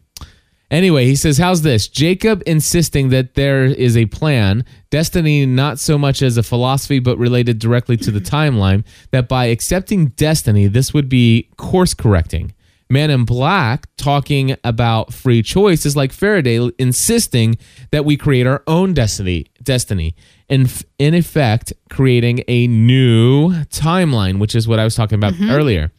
[0.71, 1.89] Anyway, he says, How's this?
[1.89, 7.17] Jacob insisting that there is a plan, destiny not so much as a philosophy, but
[7.17, 12.53] related directly to the timeline, that by accepting destiny, this would be course correcting.
[12.91, 17.57] Man in Black talking about free choice is like Faraday insisting
[17.91, 19.45] that we create our own destiny.
[19.63, 20.13] Destiny,
[20.49, 20.67] in
[20.99, 25.91] in effect, creating a new timeline, which is what I was talking about earlier.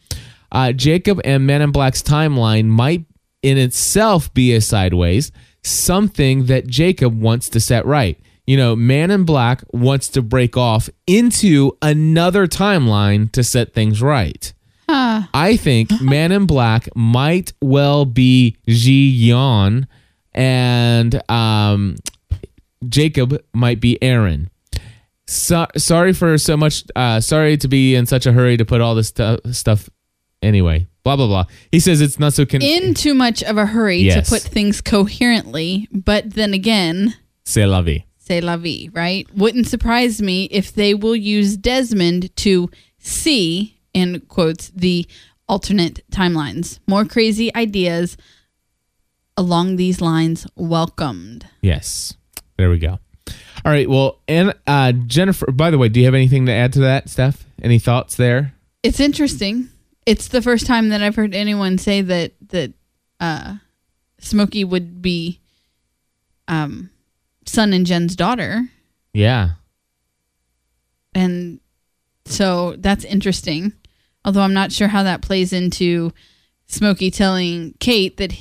[0.51, 3.05] Uh, Jacob and Man in Black's timeline might
[3.41, 5.31] in itself be a sideways,
[5.63, 8.19] something that Jacob wants to set right.
[8.45, 13.99] You know, Man in Black wants to break off into another timeline to set things
[14.01, 14.52] right.
[14.87, 15.23] Huh.
[15.33, 19.87] I think Man in Black might well be Ji Yeon
[20.33, 21.95] and um,
[22.89, 24.49] Jacob might be Aaron.
[25.25, 26.83] So, sorry for so much.
[26.95, 29.89] Uh, sorry to be in such a hurry to put all this stu- stuff.
[30.41, 31.45] Anyway, blah blah blah.
[31.71, 32.45] He says it's not so.
[32.45, 34.27] Con- In too much of a hurry Yes.
[34.27, 37.13] to put things coherently, but then again,
[37.45, 38.03] C'est la vie.
[38.17, 39.25] c'est la vie, right?
[39.33, 42.69] Wouldn't surprise me if they will use Desmond to
[42.99, 45.05] see, in quotes, the
[45.47, 46.79] alternate timelines.
[46.87, 48.17] More crazy ideas
[49.37, 51.47] along these lines welcomed.
[51.61, 52.15] Yes.
[52.57, 52.99] There we go.
[53.65, 53.89] All right.
[53.89, 55.51] Well, and uh, Jennifer.
[55.51, 57.45] By the way, do you have anything to add to that, Steph?
[57.61, 58.53] Any thoughts there?
[58.83, 59.69] It's interesting.
[60.05, 62.73] It's the first time that I've heard anyone say that that
[63.21, 63.55] uh,
[64.19, 65.39] Smokey would be
[66.49, 66.89] um,
[67.45, 68.67] Sun and Jin's daughter,
[69.13, 69.51] Yeah.
[71.15, 71.59] and
[72.25, 73.73] so that's interesting.
[74.25, 76.11] Although I'm not sure how that plays into
[76.67, 78.31] Smokey telling Kate that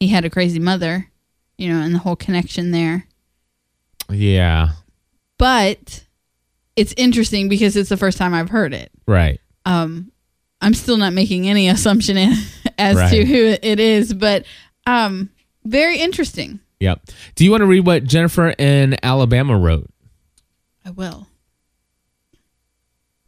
[0.00, 1.10] he had a crazy mother,
[1.58, 3.06] you know, and the whole connection there.
[4.10, 4.70] Yeah.
[5.38, 6.04] But
[6.76, 8.90] it's interesting because it's the first time I've heard it.
[9.06, 9.40] Right.
[9.66, 10.10] um
[10.60, 12.16] i'm still not making any assumption
[12.78, 14.44] as to who it is but
[14.86, 15.30] um
[15.64, 17.00] very interesting Yep.
[17.34, 19.88] Do you want to read what Jennifer in Alabama wrote?
[20.84, 21.26] i will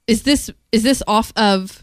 [0.07, 1.83] is this is this off of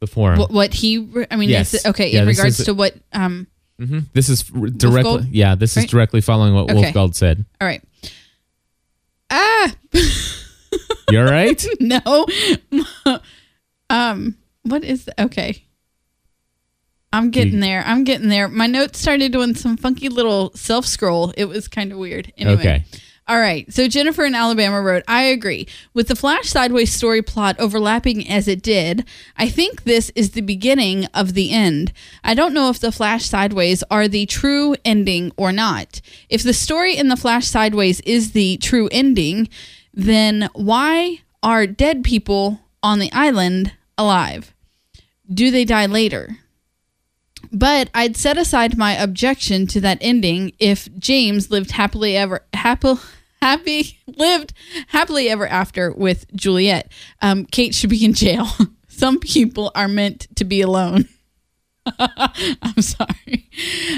[0.00, 0.38] The forum.
[0.38, 1.74] what, what he i mean Yes.
[1.74, 3.46] is it, okay Yeah, in regards is- to what um
[3.78, 5.02] hmm This is directly.
[5.02, 5.28] Wolfgold?
[5.32, 5.54] Yeah.
[5.56, 6.92] This is directly following what Okay.
[6.92, 7.44] Wolfgold said.
[7.60, 7.82] all right
[9.30, 9.74] ah
[11.10, 11.64] You all right?
[11.80, 12.26] no
[13.90, 15.64] um what is okay
[17.12, 21.32] i'm getting there i'm getting there my notes started doing some funky little self scroll
[21.36, 22.84] it was kind of weird anyway Okay.
[23.26, 27.56] All right so jennifer in alabama wrote i agree with the flash sideways story plot
[27.58, 29.04] overlapping as it did
[29.36, 33.24] i think this is the beginning of the end i don't know if the flash
[33.24, 38.32] sideways are the true ending or not if the story in the flash sideways is
[38.32, 39.48] the true ending
[39.94, 44.52] then why are dead people on the island alive?
[45.32, 46.38] Do they die later?
[47.52, 53.00] But I'd set aside my objection to that ending if James lived happily ever happy
[53.44, 54.54] happy lived
[54.88, 56.90] happily ever after with Juliet.
[57.20, 58.48] Um, Kate should be in jail.
[58.88, 61.08] Some people are meant to be alone.
[61.98, 63.50] I'm sorry.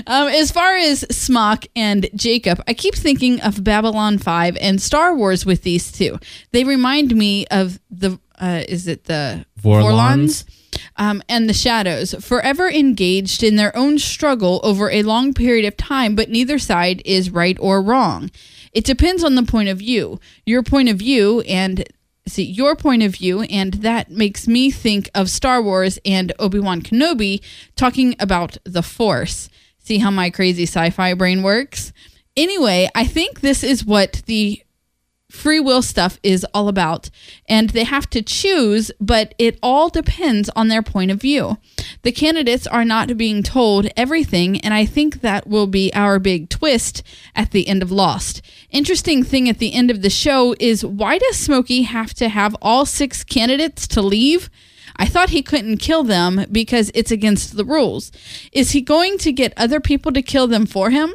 [0.08, 5.14] Um, as far as Smock and Jacob, I keep thinking of Babylon 5 and Star
[5.14, 6.18] Wars with these two.
[6.50, 10.44] They remind me of the, uh, is it the Vorlons?
[10.96, 15.76] Um, and the Shadows, forever engaged in their own struggle over a long period of
[15.76, 18.30] time, but neither side is right or wrong.
[18.72, 20.20] It depends on the point of view.
[20.44, 21.84] Your point of view and
[22.28, 26.58] see your point of view, and that makes me think of Star Wars and Obi
[26.58, 27.42] Wan Kenobi
[27.76, 29.48] talking about the Force.
[29.78, 31.92] See how my crazy sci fi brain works?
[32.36, 34.62] Anyway, I think this is what the
[35.36, 37.10] free will stuff is all about.
[37.48, 41.58] And they have to choose, but it all depends on their point of view.
[42.02, 46.48] The candidates are not being told everything, and I think that will be our big
[46.48, 47.02] twist
[47.34, 48.42] at the end of Lost.
[48.70, 52.56] Interesting thing at the end of the show is why does Smokey have to have
[52.60, 54.50] all six candidates to leave?
[54.96, 58.10] I thought he couldn't kill them because it's against the rules.
[58.52, 61.12] Is he going to get other people to kill them for him?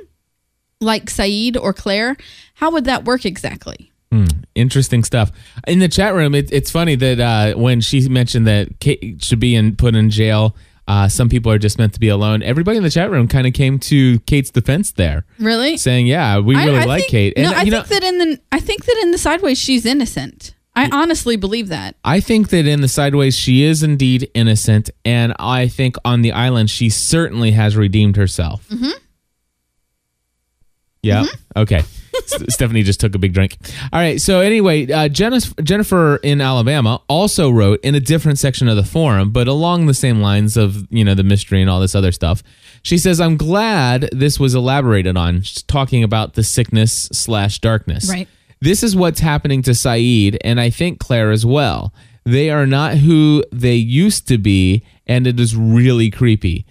[0.80, 2.16] Like Sayid or Claire?
[2.56, 3.91] How would that work exactly?
[4.12, 5.32] Hmm, interesting stuff.
[5.68, 9.40] In the chat room, it, it's funny that uh, when she mentioned that Kate should
[9.40, 10.56] be in, put in jail,
[10.88, 12.44] uh, some people are just meant to be alone.
[12.44, 15.78] Everybody in the chat room kind of came to Kate's defense there, Really?
[15.78, 18.60] saying, "Yeah, we really I like think- Kate." no, I think that in the I
[18.60, 20.56] think that in the sideways she's innocent.
[20.76, 21.96] I honestly believe that.
[22.04, 26.32] I think that in the sideways she is indeed innocent, and I think on the
[26.34, 28.68] island she certainly has redeemed herself.
[28.70, 28.92] Mm-hmm.
[31.04, 31.26] Yeah.
[31.56, 31.84] Okay.
[32.50, 33.58] Stephanie just took a big drink.
[33.92, 34.20] All right.
[34.20, 39.32] So anyway, uh, Jennifer in Alabama also wrote in a different section of the forum,
[39.32, 42.44] but along the same lines of you know the mystery and all this other stuff.
[42.84, 48.10] She says, "I'm glad this was elaborated on, She's talking about the sickness slash darkness.
[48.10, 48.28] Right.
[48.60, 51.94] This is what's happening to Sayid, and I think Claire as well.
[52.24, 56.66] They are not who they used to be, and it is really creepy."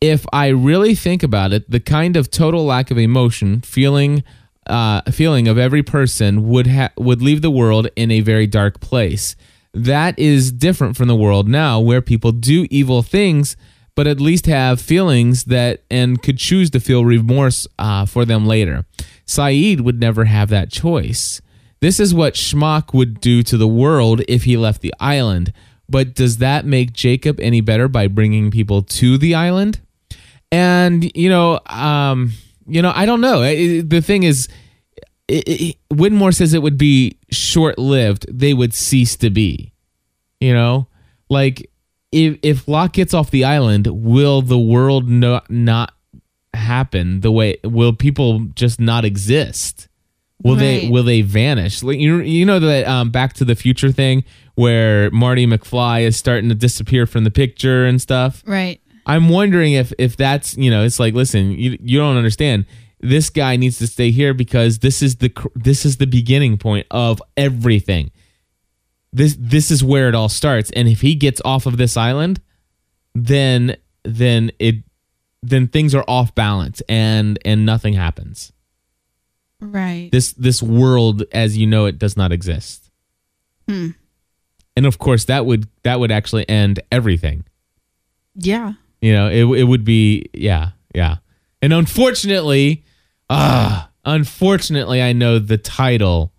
[0.00, 4.22] if I really think about it, the kind of total lack of emotion, feeling,
[4.66, 8.80] uh, feeling of every person would ha- would leave the world in a very dark
[8.80, 9.36] place.
[9.72, 13.56] That is different from the world now, where people do evil things,
[13.96, 18.46] but at least have feelings that and could choose to feel remorse uh, for them
[18.46, 18.86] later.
[19.26, 21.40] Sayid would never have that choice.
[21.80, 25.52] This is what Schmock would do to the world if he left the island.
[25.88, 29.80] But does that make Jacob any better by bringing people to the island?
[30.50, 32.32] And you know, um,
[32.66, 33.42] you know, I don't know.
[33.42, 34.48] I- the thing is,
[35.30, 38.26] i i Widmore says it would be short-lived.
[38.28, 39.72] They would cease to be.
[40.40, 40.88] You know,
[41.30, 41.70] like
[42.12, 45.94] if if Locke gets off the island, will the world no, not
[46.52, 47.56] happen the way?
[47.64, 49.88] Will people just not exist?
[50.42, 51.82] Will they will they vanish?
[51.82, 54.24] Like you you know that um, Back to the Future thing
[54.56, 58.42] where Marty McFly is starting to disappear from the picture and stuff.
[58.46, 58.80] Right.
[59.06, 62.66] I'm wondering if if that's you know it's like listen you you don't understand
[63.00, 66.86] this guy needs to stay here because this is the this is the beginning point
[66.90, 68.10] of everything.
[69.12, 72.40] This this is where it all starts, and if he gets off of this island,
[73.14, 74.76] then then it
[75.42, 78.52] then things are off balance and and nothing happens.
[79.60, 80.08] Right.
[80.10, 82.90] This this world as you know it does not exist.
[83.68, 83.90] Hmm.
[84.76, 87.44] And of course that would that would actually end everything.
[88.34, 88.72] Yeah.
[89.04, 91.16] You know, it it would be yeah, yeah.
[91.60, 92.86] And unfortunately,
[93.28, 96.32] ah, unfortunately I know the title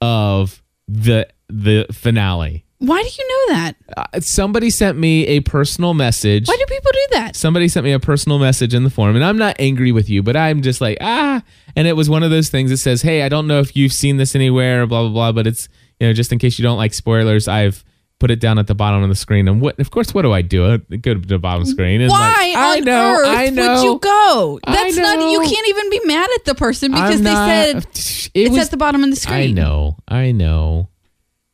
[0.00, 2.64] of the the finale.
[2.78, 3.76] Why do you know that?
[3.96, 6.46] Uh, somebody sent me a personal message.
[6.46, 7.34] Why do people do that?
[7.34, 10.22] Somebody sent me a personal message in the forum, and I'm not angry with you,
[10.22, 11.42] but I'm just like, ah.
[11.74, 13.92] And it was one of those things that says, hey, I don't know if you've
[13.92, 15.68] seen this anywhere, blah, blah, blah, but it's,
[15.98, 17.84] you know, just in case you don't like spoilers, I've
[18.22, 19.48] put it down at the bottom of the screen.
[19.48, 20.74] And what, of course, what do I do?
[20.74, 22.00] I go to the bottom screen.
[22.00, 23.74] And Why like, I on know, earth I know.
[23.74, 24.60] would you go?
[24.64, 25.18] That's not.
[25.28, 27.76] You can't even be mad at the person because I'm they not- said
[28.32, 29.58] it it's was- at the bottom of the screen.
[29.58, 30.88] I know, I know.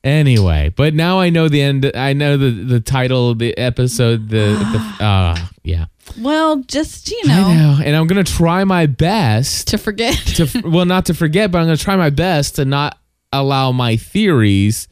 [0.05, 1.91] Anyway, but now I know the end.
[1.95, 4.55] I know the the title, of the episode, the
[4.99, 5.87] the uh yeah.
[6.19, 10.14] Well, just you I know, know, and I'm gonna try my best to forget.
[10.37, 12.99] to well, not to forget, but I'm gonna try my best to not
[13.33, 14.87] allow my theories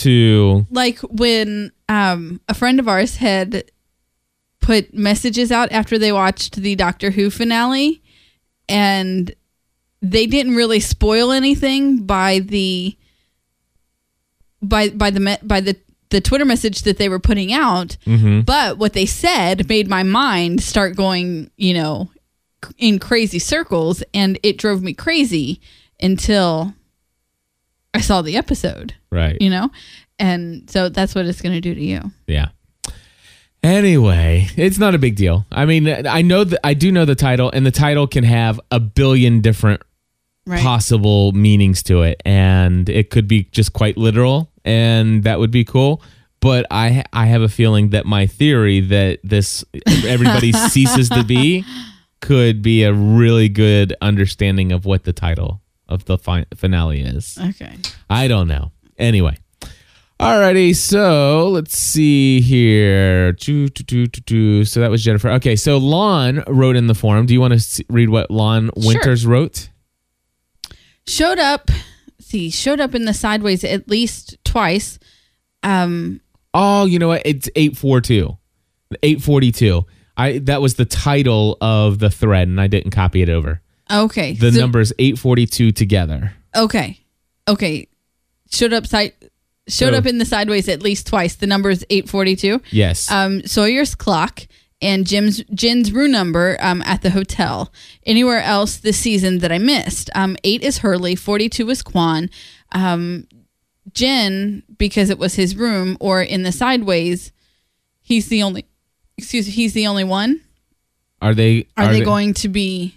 [0.00, 3.64] to like when um, a friend of ours had
[4.60, 8.02] put messages out after they watched the Doctor Who finale,
[8.68, 9.32] and
[10.02, 12.96] they didn't really spoil anything by the
[14.62, 15.76] by by the by the
[16.10, 17.96] the Twitter message that they were putting out.
[18.06, 18.44] Mhm.
[18.44, 22.10] But what they said made my mind start going, you know,
[22.78, 25.60] in crazy circles, and it drove me crazy
[26.00, 26.74] until
[27.94, 29.36] I saw the episode right.
[29.40, 29.70] you know
[30.18, 32.48] and so that's what it's going to do to you Yeah.
[33.62, 35.44] Anyway, it's not a big deal.
[35.52, 38.58] I mean, I know that I do know the title, and the title can have
[38.70, 39.82] a billion different
[40.46, 40.62] Right.
[40.62, 45.64] possible meanings to it, and it could be just quite literal, and that would be
[45.64, 46.02] cool.
[46.40, 49.62] But I I have a feeling that my theory that this
[50.06, 51.62] everybody ceases to be
[52.22, 55.59] could be a really good understanding of what the title
[55.90, 57.38] of the fi- finale is.
[57.38, 57.74] okay
[58.08, 58.72] I don't know.
[58.98, 59.36] Anyway.
[60.20, 63.32] Alrighty, so let's see here.
[63.32, 64.64] Choo, choo, choo.
[64.66, 65.30] So that was Jennifer.
[65.30, 67.24] Okay, so Lon wrote in the forum.
[67.24, 69.70] Do you want to see, read what Lon Winters wrote?
[71.08, 71.70] showed up
[72.20, 74.98] see showed up in the sideways at least twice
[75.64, 76.20] um
[76.52, 77.22] Oh, you know what?
[77.24, 78.36] It's 842.
[79.02, 79.86] 842.
[80.16, 83.62] I that was the title of the thread and I didn't copy it over.
[83.90, 86.32] Okay The so- numbers 842 together.
[86.56, 86.98] okay
[87.48, 87.86] okay
[88.50, 89.12] showed up side
[89.68, 93.10] showed So- up in the sideways at least twice the number is 842 Yes.
[93.10, 94.46] um, Sawyer's clock
[94.82, 97.70] and Jim's Jin's room number um, at the hotel.
[98.06, 100.08] Anywhere else this season that I missed?
[100.14, 102.30] Um, eight is Hurley, forty-two is Kwon.
[102.72, 103.26] Um,
[103.92, 107.30] Jin because it was his room, or in the sideways,
[108.00, 108.64] he's the only.
[109.18, 110.40] Excuse me, he's the only one.
[111.20, 112.94] are they Are, they, going to be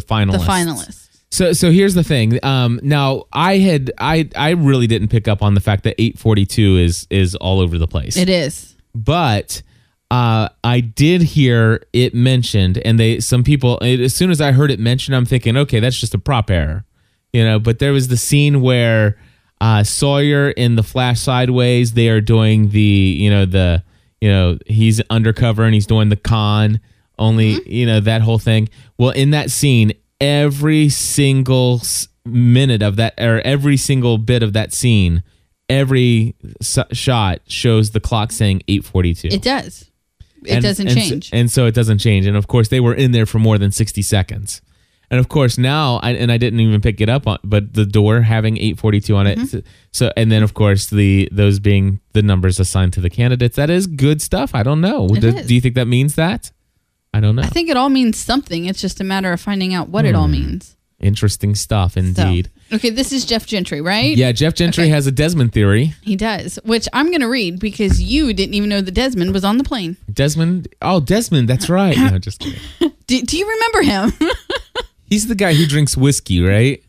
[0.00, 0.32] the finalists?
[0.32, 1.08] the finalists?
[1.30, 2.38] So so here's the thing.
[2.44, 6.76] Um, now I had I I really didn't pick up on the fact that 842
[6.78, 8.16] is is all over the place.
[8.16, 8.76] It is.
[8.94, 9.62] but
[10.08, 14.52] uh, I did hear it mentioned, and they some people it, as soon as I
[14.52, 16.84] heard it mentioned, I'm thinking, okay, that's just a prop error,
[17.32, 17.58] you know.
[17.58, 19.18] But there was the scene where
[19.60, 23.82] uh, Sawyer in the Flash sideways, they are doing the you know the
[24.20, 26.80] you know he's undercover and he's doing the con
[27.18, 28.68] only you know that whole thing.
[28.98, 31.80] Well, in that scene, every single
[32.24, 35.22] minute of that or every single bit of that scene.
[35.68, 39.90] Every s- shot shows the clock saying 842 It does.
[40.44, 41.30] It and- doesn't and so- change.
[41.32, 42.24] and so it doesn't change.
[42.26, 44.60] And of course, they were in there for more than 60 seconds.
[45.10, 47.84] And of course, now, I, and I didn't even pick it up on, but the
[47.86, 49.38] door having 842 on it.
[49.38, 49.46] Mm-hmm.
[49.46, 49.60] So,
[49.92, 53.56] so- and then of course, the those being the numbers assigned to the candidates.
[53.56, 54.54] That is good stuff.
[54.54, 55.08] I don't know.
[55.08, 56.50] Do, do you think that means that?
[57.16, 57.42] I don't know.
[57.42, 58.66] I think it all means something.
[58.66, 60.32] It's just a matter of finding out what it all Hmm.
[60.32, 60.76] means.
[60.98, 62.48] Interesting stuff, So- indeed.
[62.72, 64.16] okay, this is Jeff Gentry, right?
[64.16, 64.90] Yeah, Jeff Gentry Okay.
[64.90, 65.94] has a Desmond theory.
[66.02, 69.44] He does, which I'm going to read because you didn't even know that Desmond was
[69.44, 69.96] on the plane.
[70.12, 70.68] Desmond.
[70.80, 71.48] Oh, Desmond.
[71.48, 71.96] That's right.
[71.98, 72.58] No, just kidding.
[73.06, 74.12] Do, do you remember him
[75.08, 76.82] He's the guy who drinks whiskey, right?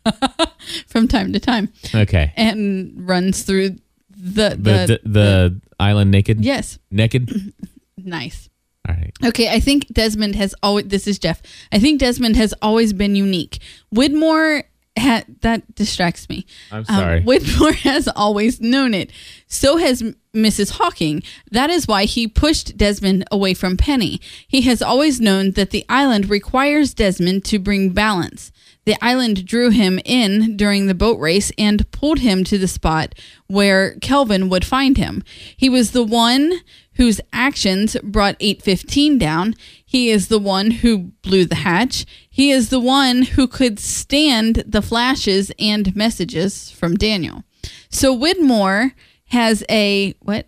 [0.88, 2.32] from time to time Okay.
[2.36, 3.76] and runs through
[4.10, 6.44] the The the, the, the island naked.
[6.44, 7.52] yes, Naked.
[7.96, 8.47] nice.
[8.88, 9.12] All right.
[9.24, 10.86] Okay, I think Desmond has always.
[10.86, 11.42] This is Jeff.
[11.72, 13.58] I think Desmond has always been unique.
[13.94, 14.62] Widmore
[14.98, 16.46] ha- that distracts me.
[16.72, 17.18] I'm sorry.
[17.18, 19.10] Um, Whitmore has always known it.
[19.46, 20.72] So has M- Mrs.
[20.72, 21.22] Hawking.
[21.50, 24.20] That is why he pushed Desmond away from Penny.
[24.46, 28.52] He has always known that the island requires Desmond to bring balance.
[28.84, 33.14] The island drew him in during the boat race and pulled him to the spot
[33.46, 35.22] where Kelvin would find him.
[35.56, 36.60] He was the one
[36.98, 39.54] whose actions brought 815 down.
[39.84, 42.04] He is the one who blew the hatch.
[42.28, 47.44] He is the one who could stand the flashes and messages from Daniel.
[47.88, 48.92] So Widmore
[49.28, 50.46] has a what?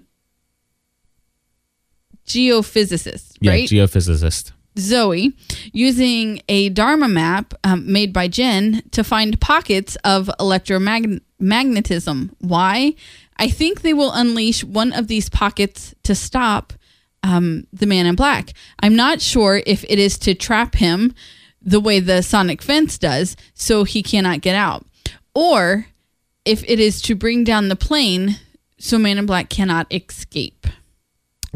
[2.26, 3.68] Geophysicist, Yeah, right?
[3.68, 4.53] geophysicist.
[4.78, 5.32] Zoe
[5.72, 12.30] using a Dharma map um, made by Jen to find pockets of electromagnetism.
[12.38, 12.94] Why?
[13.41, 16.74] I think they will unleash one of these pockets to stop
[17.22, 18.53] um, the man in black.
[18.80, 21.14] I'm not sure if it is to trap him
[21.62, 24.86] the way the sonic fence does so he cannot get out,
[25.34, 25.86] or
[26.45, 28.36] if it is to bring down the plane
[28.78, 30.66] so man in black cannot escape.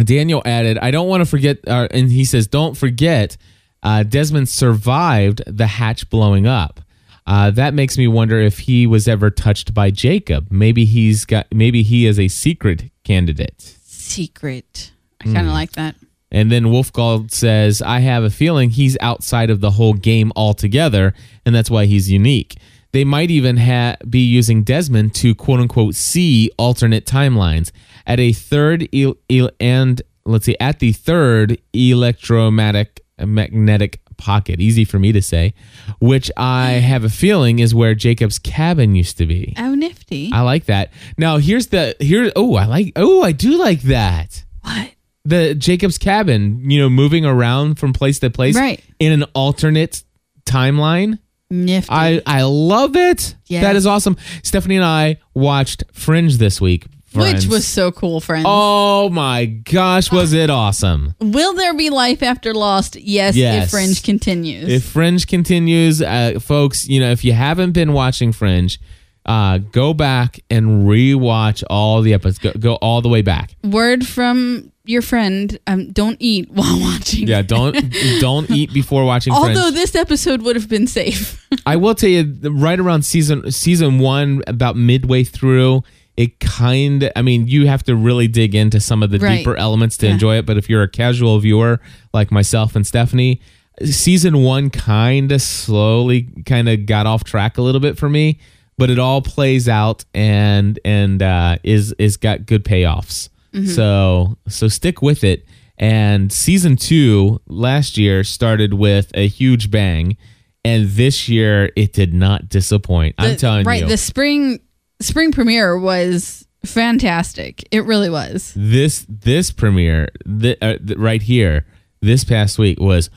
[0.03, 3.37] Daniel added, I don't want to forget, uh, and he says, don't forget,
[3.83, 6.81] uh, Desmond survived the hatch blowing up.
[7.27, 10.49] Uh, that makes me wonder if he was ever touched by Jacob.
[10.51, 13.61] Maybe he's got, maybe he is a secret candidate.
[13.87, 14.93] Secret.
[15.21, 15.51] I kind of Hmm.
[15.53, 15.97] like that.
[16.31, 21.15] And then Wolfgald says, I have a feeling he's outside of the whole game altogether,
[21.47, 22.57] and that's why he's unique.
[22.93, 27.71] They might even ha- be using Desmond to quote unquote see alternate timelines
[28.07, 34.61] at a third el- el- and let's see at the third electromagnetic magnetic pocket.
[34.61, 35.55] Easy for me to say,
[36.01, 39.55] which I have a feeling is where Jacob's cabin used to be.
[39.57, 40.31] Oh, nifty.
[40.33, 40.93] I like that.
[41.19, 42.33] Now here's the here.
[42.37, 42.93] Oh, I like.
[42.97, 44.45] Oh, I do like that.
[44.63, 44.91] What?
[45.25, 46.71] The Jacob's cabin.
[46.71, 48.83] You know, moving around from place to place, Right.
[48.99, 50.03] In an alternate
[50.45, 51.19] timeline.
[51.51, 51.89] Nifty.
[51.91, 53.37] I I love it.
[53.47, 53.63] Yes.
[53.63, 54.17] That is awesome.
[54.43, 56.87] Stephanie and I watched Fringe this week.
[57.15, 57.47] Friends.
[57.47, 58.45] Which was so cool, friends.
[58.49, 61.15] Oh my gosh, was it awesome?
[61.21, 62.97] Will there be life after Lost?
[62.97, 63.65] Yes, Yes.
[63.65, 64.69] if Fringe continues.
[64.69, 68.79] If Fringe continues, uh, folks, you know, if you haven't been watching Fringe,
[69.27, 72.39] uh, go back and rewatch all the episodes.
[72.39, 73.55] Go, go all the way back.
[73.63, 77.27] Word from your friend: um, Don't eat while watching.
[77.27, 77.75] Yeah, don't
[78.21, 79.75] don't eat before watching Although Fringe.
[79.77, 81.47] this episode would have been safe.
[81.67, 85.83] I will tell you, right around season season one, about midway through,
[86.17, 87.13] it kind of.
[87.17, 89.39] I mean, you have to really dig into some of the Right.
[89.39, 90.13] deeper elements to Yeah.
[90.13, 90.47] enjoy it.
[90.47, 91.81] But if you're a casual viewer
[92.13, 93.41] like myself and Stephanie,
[93.83, 98.39] season one kind of slowly kind of got off track a little bit for me.
[98.77, 103.29] But it all plays out and and uh, is is got good payoffs.
[103.55, 103.69] Mhm.
[103.69, 105.47] So so stick with it.
[105.79, 110.17] And season two last year started with a huge bang,
[110.65, 113.15] and this year it did not disappoint.
[113.19, 114.61] I'm telling right, you, Right, the spring
[115.05, 117.67] spring premiere was fantastic.
[117.71, 118.53] It really was.
[118.57, 120.09] this this premiere
[120.41, 121.67] th- uh, th- right here
[122.01, 123.11] this past week was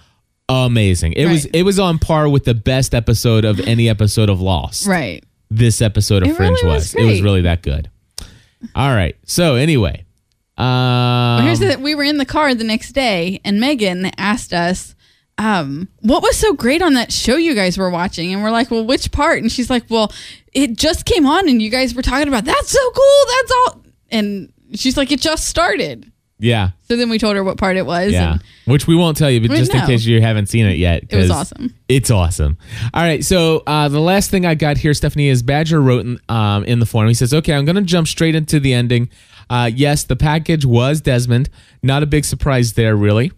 [0.49, 1.13] amazing.
[1.13, 4.87] It was it was on par with the best episode of any episode of Lost.
[4.87, 5.23] Right.
[5.49, 6.93] This episode of It Fringe really was.
[6.93, 7.89] was It was really that good.
[8.75, 9.15] All right.
[9.25, 10.05] So anyway,
[10.57, 14.53] um, Well, here's the we were in the car the next day, and Megan asked
[14.53, 14.95] us,
[15.37, 18.71] um, "What was so great on that show you guys were watching?" And we're like,
[18.71, 20.11] "Well, which part?" And she's like, "Well,
[20.53, 23.23] it just came on, and you guys were talking about that's so cool.
[23.37, 23.81] That's all."
[24.11, 26.69] And she's like, "It just started." yeah.
[26.87, 28.13] So then we told her what part it was.
[28.13, 30.65] Yeah, and which we won't tell you, but We just in case you haven't seen
[30.65, 31.73] it yet, It was awesome.
[31.87, 32.57] It's awesome.
[32.93, 36.19] All right, so uh, the last thing I got here, Stephanie, is Badger wrote in,
[36.29, 37.07] um, in the forum.
[37.07, 39.09] He says, "Okay, I'm going to jump straight into the ending.
[39.49, 41.49] Uh, yes, the package was Desmond.
[41.81, 43.31] Not a big surprise there, really."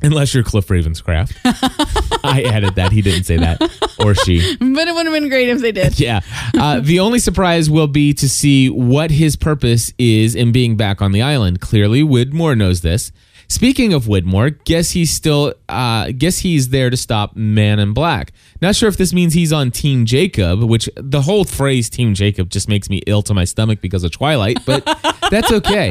[0.00, 1.36] Unless you're Cliff Ravenscraft.
[2.24, 2.92] I added that.
[2.92, 3.60] He didn't say that.
[3.98, 4.56] Or she.
[4.56, 5.98] but it would have been great if they did.
[6.08, 6.20] Yeah.
[6.56, 11.02] Uh, the only surprise will be to see what his purpose is in being back
[11.02, 11.60] on the island.
[11.60, 13.10] Clearly, Widmore knows this.
[13.50, 18.32] Speaking of Widmore, guess he's still uh guess he's there to stop Man in Black.
[18.60, 22.50] Not sure if this means he's on Team Jacob, which the whole phrase Team Jacob
[22.50, 24.84] just makes me ill to my stomach because of Twilight, but
[25.30, 25.90] that's okay.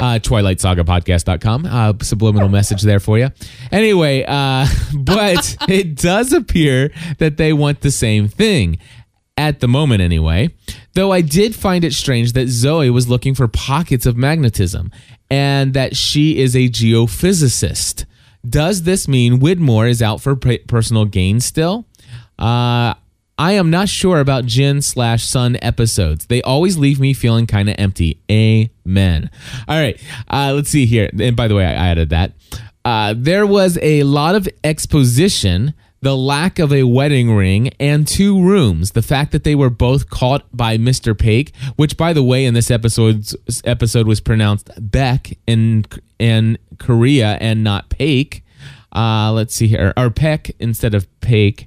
[0.00, 1.66] Uh TwilightSagaPodcast.com.
[1.66, 3.30] Uh subliminal message there for you.
[3.72, 8.76] Anyway, uh but it does appear that they want the same thing
[9.38, 10.50] at the moment anyway.
[10.94, 14.90] Though I did find it strange that Zoe was looking for pockets of magnetism
[15.30, 18.04] and that she is a geophysicist.
[18.48, 21.86] Does this mean Widmore is out for personal gain still?
[22.38, 22.94] Uh,
[23.40, 26.26] I am not sure about Jin slash Sun episodes.
[26.26, 28.20] They always leave me feeling kind of empty.
[28.30, 29.30] Amen.
[29.68, 31.10] All right, uh, let's see here.
[31.18, 32.32] And by the way, I added that.
[32.84, 38.40] Uh, there was a lot of exposition the lack of a wedding ring and two
[38.40, 38.92] rooms.
[38.92, 41.14] The fact that they were both caught by Mr.
[41.14, 43.34] Paik, which by the way in this episode's
[43.64, 45.84] episode was pronounced Beck in
[46.18, 48.42] in Korea and not Paik.
[48.94, 51.66] Uh, let's see here, or Peck instead of Paik.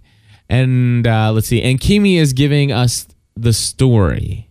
[0.49, 4.49] And uh, let's see, and Keamy is giving us the story.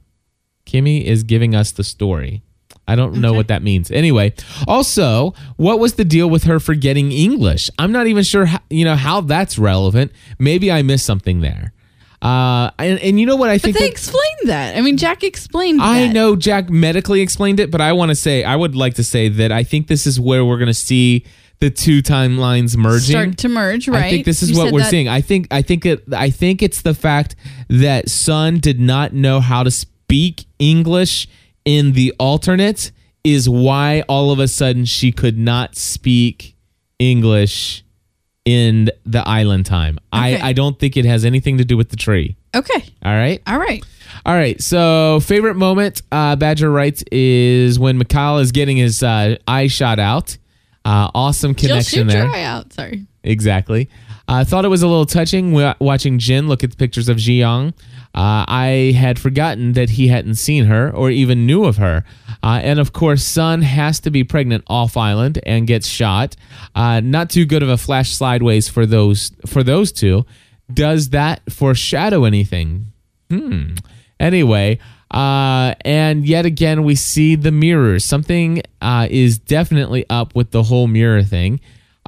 [0.65, 2.43] Keamy is giving us the story.
[2.91, 3.91] I don't know what that means.
[3.91, 4.33] Anyway,
[4.67, 7.71] also, what was the deal with her forgetting English?
[7.79, 10.13] I'm not even sure, how, you know, how that's relevant.
[10.39, 11.73] Maybe I missed something there.
[12.23, 13.77] Uh, and, and you know what I But think?
[13.79, 14.77] they that- explained that.
[14.77, 16.13] I mean, Jack explained I that.
[16.13, 19.29] know Jack medically explained it, but I want to say, I would like to say
[19.29, 21.25] that I think this is where we're going to see
[21.61, 23.11] the two timelines merging.
[23.17, 24.05] Start to merge, right?
[24.05, 25.09] I think this is You what we're that- seeing.
[25.09, 27.37] I think I think it I think it's the fact
[27.69, 31.27] that Sun did not know how to speak English
[31.71, 32.91] in the alternate
[33.23, 36.57] is why all of a sudden she could not speak
[36.99, 37.85] English
[38.45, 39.99] in the island time.
[40.13, 40.41] Okay.
[40.41, 42.37] I I don't think it has anything to do with the tree.
[42.57, 42.83] Okay.
[43.05, 43.41] All right.
[43.47, 43.85] All right.
[44.27, 44.61] All right.
[44.61, 50.01] So, favorite moment, uh, Badger writes, is when Mikhail is getting his uh, eye shot
[50.01, 50.37] out.
[50.85, 52.25] Uh, awesome connection shoot there.
[52.25, 52.73] your eye out.
[52.73, 53.07] Sorry.
[53.23, 53.89] Exactly.
[54.31, 57.41] I thought it was a little touching watching Jin look at the pictures of Ji
[57.41, 57.75] Yeon.
[58.15, 62.05] Uh, I had forgotten that he hadn't seen her or even knew of her.
[62.43, 66.37] Uh, and of course, Sun has to be pregnant off island and gets shot.
[66.77, 70.25] Uh, not too good of a flash sideways for those for those two.
[70.73, 72.93] Does that foreshadow anything?
[73.31, 73.75] Hmm.
[74.21, 74.79] Anyway,
[75.11, 78.05] uh, and yet again, we see the mirrors.
[78.05, 81.61] Something uh, is definitely up with the whole mirror thing.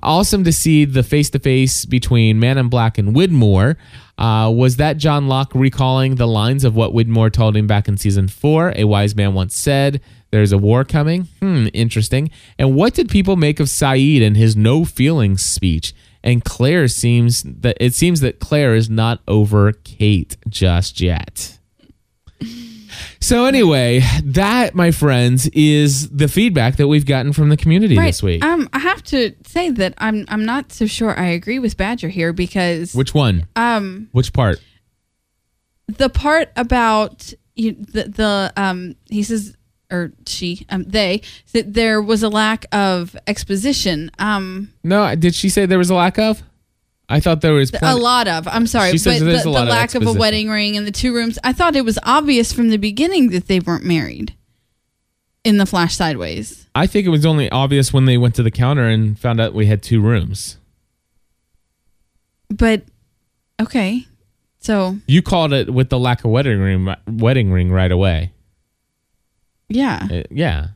[0.02, 3.76] Awesome to see the face to face between Man in Black and Widmore.
[4.18, 7.96] Uh, was that John Locke recalling the lines of what Widmore told him back in
[7.96, 8.72] season four?
[8.76, 10.00] A wise man once said,
[10.30, 11.28] There's a war coming.
[11.40, 12.30] Hmm, interesting.
[12.58, 15.94] And what did people make of Sayid and his no feelings speech?
[16.24, 21.58] And Claire seems that it seems that Claire is not over Kate just yet.
[23.22, 28.06] So anyway, that my friends is the feedback that we've gotten from the community right.
[28.06, 28.44] this week.
[28.44, 32.08] Um, I have to say that I'm I'm not so sure I agree with Badger
[32.08, 33.46] here because Which one?
[33.54, 34.60] um Which part?
[35.86, 39.56] the part about you, the the um he says
[39.88, 45.48] or she um they that there was a lack of exposition um No, did she
[45.48, 46.42] say there was a lack of?
[47.12, 49.50] I thought there was a lot of i'm sorry She says but there's the, a
[49.50, 50.18] lot of lack of, a exposition.
[50.20, 53.46] wedding ring and the two rooms i thought it was obvious from the beginning that
[53.48, 54.34] they weren't married
[55.44, 58.50] in the flash sideways I think it was only obvious when they went to the
[58.50, 60.56] counter and found out we had two rooms.
[62.48, 62.82] but
[63.60, 64.06] okay
[64.60, 68.32] so You called it with the lack of wedding ring, wedding ring right away.
[69.68, 70.68] yeah Uh, yeah,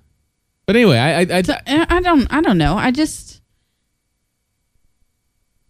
[0.67, 2.77] but anyway, I, I, I So, I I don't I don't know.
[2.77, 3.36] I just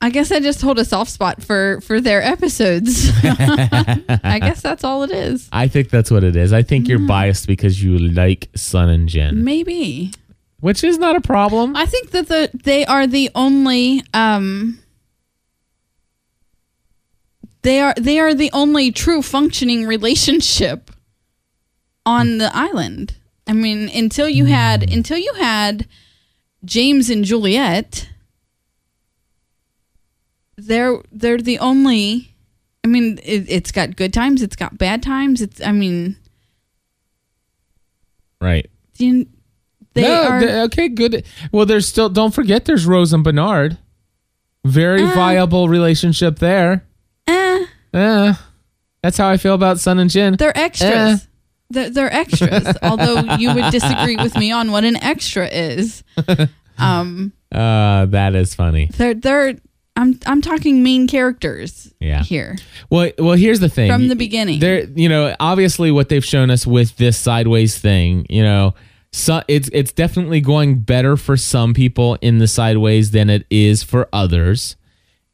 [0.01, 3.11] I guess I just hold a soft spot for for their episodes.
[3.25, 5.49] I guess that's all it is.
[5.53, 6.53] I think that's what it is.
[6.53, 6.89] I think Mm.
[6.89, 10.13] you're biased because you like Sun and Jin, Maybe.
[10.61, 11.75] which is not a problem.
[11.75, 14.79] I think that the they are the only um
[17.63, 20.91] they are they are the only true functioning relationship
[22.05, 23.17] on the island.
[23.47, 25.87] I mean, until you had until you had
[26.65, 28.09] James and Juliet,
[30.57, 32.33] they're they're the only.
[32.85, 35.43] I mean, it, it's got good times, it's got bad times.
[35.43, 36.17] It's I mean,
[38.41, 38.69] Right.
[38.99, 39.27] you-
[39.95, 40.41] they no, are.
[40.41, 41.25] th- okay, good.
[41.53, 42.11] Well, there's still.
[42.11, 43.79] Don't forget, there's Rose and Bernard.
[44.65, 45.15] Very Uh.
[45.15, 46.85] viable relationship there.
[47.27, 48.35] eh, Eh,
[49.03, 50.37] that's how I feel about Sun and Jin.
[50.37, 50.91] They're extras.
[50.93, 51.27] Eh.
[51.71, 52.67] They're, they're extras.
[52.83, 56.03] although you would disagree with me on what an extra is.
[56.79, 58.91] Um, Uh, that is funny.
[58.99, 59.55] they're they're.
[59.97, 61.93] I'm I'm talking main characters.
[62.01, 62.23] Yeah.
[62.23, 62.57] Here.
[62.91, 63.91] Well, well, here's the thing.
[63.91, 64.61] From the beginning.
[64.61, 68.75] There, you know, obviously what they've shown us with this sideways thing, you know,
[69.13, 73.83] so it's it's definitely going better for some people in the sideways than it is
[73.83, 74.77] for others.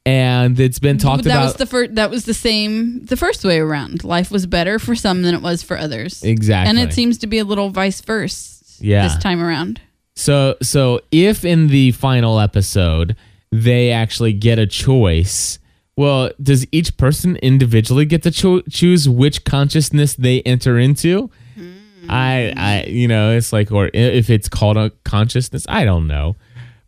[0.05, 1.95] And it's been talked that about was the first.
[1.97, 4.05] That was the same the first way around.
[4.05, 6.23] Life was better for some than it was for others.
[6.23, 6.71] Exactly.
[6.71, 8.65] And it seems to be a little vice versa.
[8.81, 9.09] Yeah.
[9.09, 9.81] This time around.
[10.15, 13.17] So so if in the final episode
[13.53, 15.59] they actually get a choice,
[15.97, 21.31] well, does each person individually get to cho- choose which consciousness they enter into?
[21.55, 21.71] Hmm.
[22.09, 26.37] I I you know, it's like or if it's called a consciousness, I don't know.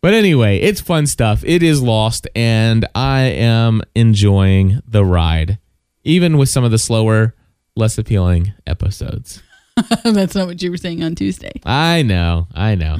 [0.01, 1.43] But anyway, it's fun stuff.
[1.47, 5.59] It is lost and I am enjoying the ride
[6.05, 7.35] even with some of the slower,
[7.75, 9.43] less appealing episodes.
[10.05, 11.53] That's not what you were saying on Tuesday.
[11.65, 12.99] I know, I know.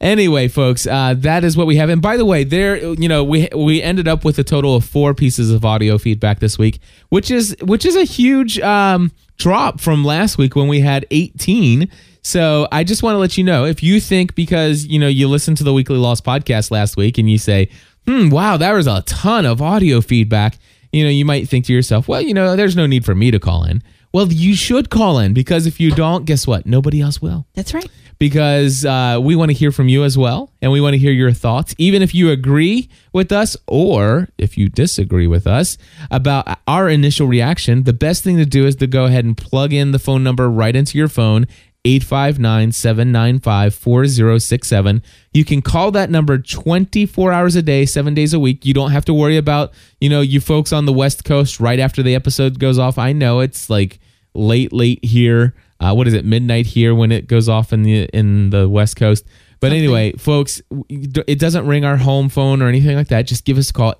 [0.00, 1.88] Anyway, folks, uh, that is what we have.
[1.88, 4.84] And by the way, there, you know, we we ended up with a total of
[4.84, 9.80] four pieces of audio feedback this week, which is which is a huge um, drop
[9.80, 11.90] from last week when we had 18.
[12.22, 15.28] So I just want to let you know if you think because you know you
[15.28, 17.68] listened to the Weekly Lost podcast last week and you say,
[18.06, 20.58] "Hmm, wow, that was a ton of audio feedback,"
[20.92, 23.30] you know, you might think to yourself, "Well, you know, there's no need for me
[23.30, 23.82] to call in."
[24.12, 26.64] Well, you should call in because if you don't, guess what?
[26.66, 27.86] Nobody else will That's right.
[28.18, 31.12] because uh, we want to hear from you as well, and we want to hear
[31.12, 35.76] your thoughts, even if you agree with us or if you disagree with us
[36.10, 37.82] about our initial reaction.
[37.82, 40.48] The best thing to do is to go ahead and plug in the phone number
[40.50, 41.46] right into your phone.
[41.88, 45.02] 859 795 4067.
[45.32, 48.66] You can call that number 24 hours a day, seven days a week.
[48.66, 51.78] You don't have to worry about, you know, you folks on the West Coast right
[51.78, 52.98] after the episode goes off.
[52.98, 54.00] I know it's like
[54.34, 55.54] late, late here.
[55.80, 58.96] Uh, what is it, midnight here when it goes off in the in the West
[58.96, 59.24] Coast?
[59.60, 63.22] But anyway, folks, it doesn't ring our home phone or anything like that.
[63.22, 63.94] Just give us a call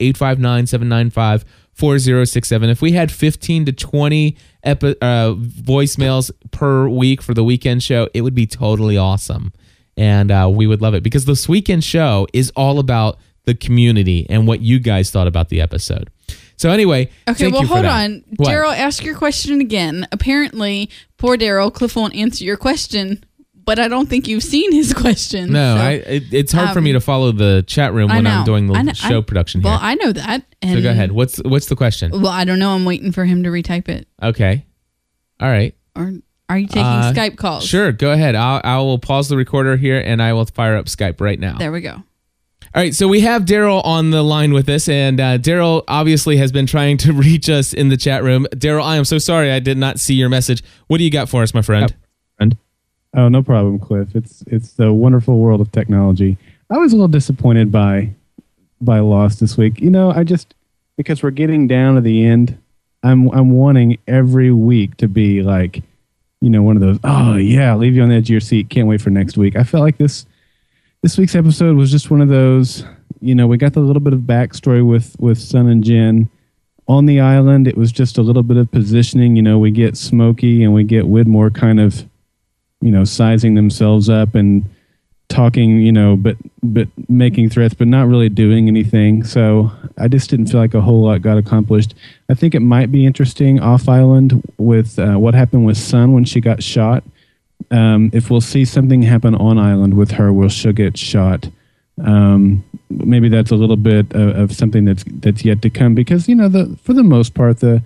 [1.78, 2.68] 859-795-4067.
[2.70, 8.08] If we had 15 to 20 epi- uh, voicemails per week for the weekend show,
[8.14, 9.52] it would be totally awesome.
[9.96, 14.26] And uh, we would love it because this weekend show is all about the community
[14.28, 16.10] and what you guys thought about the episode.
[16.56, 18.24] So anyway, Okay, thank well, you for hold on.
[18.40, 20.06] Daryl, ask your question again.
[20.12, 23.24] Apparently, poor Daryl, Cliff won't answer your question,
[23.68, 25.52] but I don't think you've seen his question.
[25.52, 28.26] No, so- I, it, it's hard for um, me to follow the chat room when.
[28.26, 29.88] I'm doing the know- show I- production Well, here.
[29.88, 30.42] I know that.
[30.62, 31.12] And so go ahead.
[31.12, 32.10] What's what's the question?
[32.10, 32.70] Well, I don't know.
[32.70, 34.08] I'm waiting for him to retype it.
[34.22, 34.64] Okay.
[35.38, 35.74] All right.
[35.94, 36.14] Or
[36.48, 37.66] are you taking Uh, Skype calls?
[37.66, 38.34] Sure, go ahead.
[38.34, 41.58] I'll, I will pause the recorder here and I will fire up Skype right now.
[41.58, 41.92] There we go.
[41.92, 46.36] All right, so we have Daryl on the line with us, and uh, Daryl obviously
[46.36, 48.46] has been trying to reach us in the chat room.
[48.54, 50.62] Daryl, I am so sorry I did not see your message.
[50.86, 51.94] What do you got for us, my friend?
[53.18, 54.14] Oh, no problem, Cliff.
[54.14, 56.38] It's it's the wonderful world of technology.
[56.70, 58.10] I was a little disappointed by
[58.80, 59.80] by Lost this week.
[59.80, 60.54] You know, I just
[60.96, 62.56] because we're getting down to the end,
[63.02, 65.82] I'm I'm wanting every week to be like,
[66.40, 67.00] you know, one of those.
[67.02, 68.70] Oh yeah, leave you on the edge of your seat.
[68.70, 69.56] Can't wait for next week.
[69.56, 70.24] I felt like this
[71.02, 72.84] this week's episode was just one of those.
[73.20, 76.30] You know, we got the little bit of backstory with with Sun and Jin
[76.86, 77.66] on the island.
[77.66, 79.34] It was just a little bit of positioning.
[79.34, 82.04] You know, we get Smokey and we get Widmore kind of
[82.80, 84.64] you know, sizing themselves up and
[85.28, 89.24] talking, you know, but but making threats, but not really doing anything.
[89.24, 91.94] So I just didn't feel like a whole lot got accomplished.
[92.28, 96.24] I think it might be interesting off island with uh, what happened with Sun when
[96.24, 97.04] she got shot.
[97.70, 101.48] Um, if we'll see something happen on island with her, where she'll get shot.
[102.02, 106.28] Um, maybe that's a little bit of, of something that's that's yet to come because
[106.28, 107.82] you know the for the most part the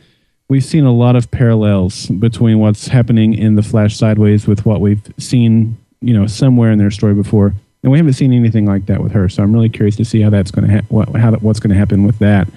[0.52, 4.82] we've seen a lot of parallels between what's happening in the Flash Sideways with what
[4.82, 8.84] we've seen, you know, somewhere in their story before, and we haven't seen anything like
[8.84, 9.30] that with her.
[9.30, 11.58] So I'm really curious to see how that's going to ha- what how that, what's
[11.58, 12.48] going to happen with that.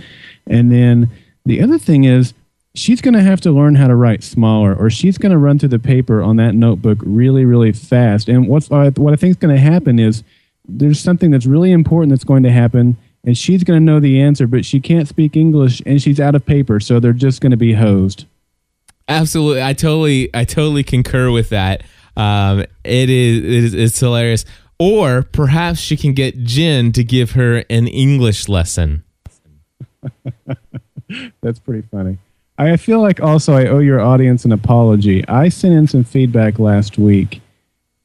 [0.45, 1.09] And then
[1.45, 2.33] the other thing is
[2.73, 5.57] she's going to have to learn how to write smaller, or she's going to run
[5.57, 8.27] through the paper on that notebook really really fast.
[8.27, 10.21] And what's what I think is going to happen is
[10.67, 14.21] there's something that's really important that's going to happen and she's going to know the
[14.21, 17.51] answer, but she can't speak English and she's out of paper, so they're just going
[17.51, 18.25] to be hosed.
[19.07, 21.83] Absolutely, I totally, I totally concur with that.
[22.15, 24.45] Um, it is, it is, it's hilarious.
[24.77, 29.03] Or perhaps she can get Jin to give her an English lesson.
[31.41, 32.17] That's pretty funny.
[32.57, 35.27] I feel like also I owe your audience an apology.
[35.27, 37.41] I sent in some feedback last week,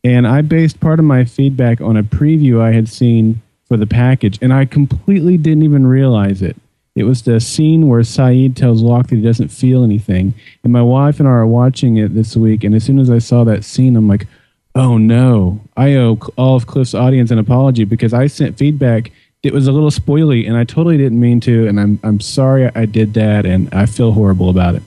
[0.03, 3.87] and I based part of my feedback on a preview I had seen for the
[3.87, 6.57] package, and I completely didn't even realize it.
[6.97, 10.83] It was the scene where Sayid tells Locke that he doesn't feel anything, and my
[10.83, 12.65] wife and I are watching it this week.
[12.65, 14.27] And as soon as I saw that scene, I'm like,
[14.75, 19.13] "Oh no!" I owe all of Cliff's audience an apology because I sent feedback.
[19.45, 22.69] It was a little spoily, and I totally didn't mean to, and I'm I'm sorry
[22.75, 24.83] I did that, and I feel horrible about it.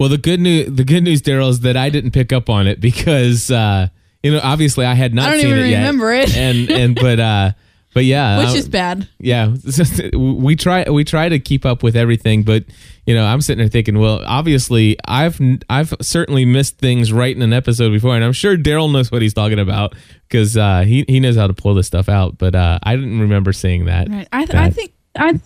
[0.00, 2.66] Well, the good news, the good news, Daryl, is that I didn't pick up on
[2.66, 3.86] it because uh,
[4.24, 5.78] you know, obviously, I had not I don't seen even it yet.
[5.78, 6.36] remember it.
[6.36, 7.52] and and but uh,
[7.92, 9.08] but yeah, Which I- is bad.
[9.18, 9.54] Yeah,
[10.14, 12.64] we try we try to keep up with everything, but
[13.06, 17.42] you know, I'm sitting there thinking, well, obviously, I've I've certainly missed things right in
[17.42, 19.94] an episode before, and I'm sure Daryl knows what he's talking about
[20.28, 22.38] because uh, he he knows how to pull this stuff out.
[22.38, 24.08] But uh, I didn't remember seeing that.
[24.08, 24.28] Right.
[24.32, 24.62] I, th- that.
[24.62, 25.40] I think I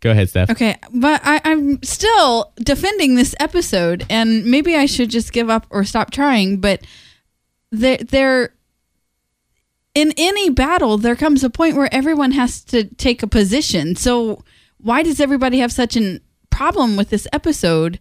[0.00, 0.50] Go ahead, Steph.
[0.50, 5.66] Okay, but I, I'm still defending this episode, and maybe I should just give up
[5.70, 6.60] or stop trying.
[6.60, 6.82] But
[7.72, 8.53] there, there,
[9.94, 13.94] in any battle, there comes a point where everyone has to take a position.
[13.96, 14.42] So
[14.78, 16.20] why does everybody have such a
[16.50, 17.98] problem with this episode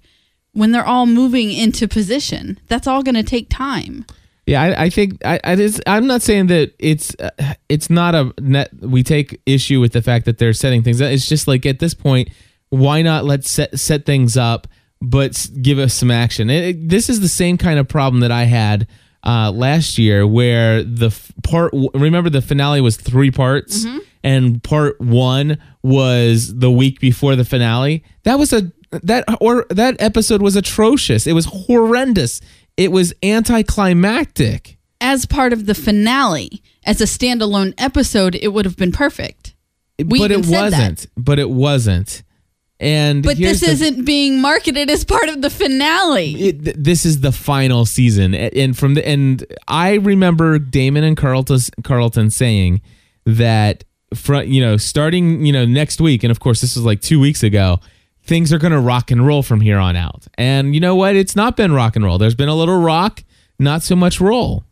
[0.54, 2.60] when they're all moving into position?
[2.68, 4.06] That's all going to take time.
[4.46, 7.30] Yeah, I, I think I, I just, I'm not saying that it's uh,
[7.70, 8.72] it's not a net.
[8.82, 11.02] We take issue with the fact that they're setting things.
[11.02, 11.12] up.
[11.12, 12.30] It's just like at this point,
[12.70, 14.68] why not let's set set things up,
[15.02, 16.50] but give us some action.
[16.50, 18.86] It, it- this is the same kind of problem that I had
[19.26, 21.72] uh, last year, where the f- part.
[21.72, 23.86] w- Remember, the finale was three parts,
[24.24, 28.04] and part one was the week before the finale.
[28.24, 28.72] That was a
[29.04, 31.26] that or that episode was atrocious.
[31.26, 32.42] It was horrendous.
[32.78, 34.78] It was anticlimactic.
[35.02, 39.54] As part of the finale, as a standalone episode, it would have been perfect.
[40.00, 40.72] We but it that.
[40.72, 41.08] wasn't.
[41.18, 42.24] But it wasn't.
[42.80, 46.32] And But this the- isn't being marketed as part of the finale.
[46.36, 51.16] it, th- this is the final season, and from the and I remember Damon and
[51.16, 52.82] Carlton Carlton saying
[53.26, 57.00] that from you know starting you know next week, and of course this was like
[57.02, 57.80] two weeks ago.
[58.26, 61.16] Things are going to rock and roll from here on out, and you know what?
[61.16, 62.18] It's not been rock and roll.
[62.18, 63.22] There's been a little rock,
[63.60, 64.64] not so much roll,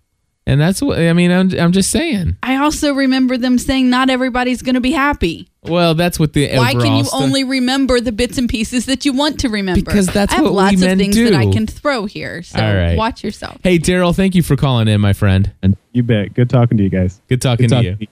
[0.46, 1.32] and that's what I mean.
[1.32, 2.38] I'm I'm just saying.
[2.44, 5.48] I also remember them saying not everybody's going to be happy.
[5.64, 9.06] Well, that's what the Why can you sto- only remember the bits and pieces that
[9.06, 9.80] you want to remember?
[9.82, 11.52] Because that's I have what we lots men of things that I do.
[11.54, 12.42] can throw here.
[12.42, 12.98] So All right.
[12.98, 13.60] watch yourself.
[13.64, 15.52] Hey, Daryl, thank you for calling in, my friend.
[15.62, 16.34] And you bet.
[16.34, 17.22] Good talking to you guys.
[17.30, 18.08] Good talking Good to talking you.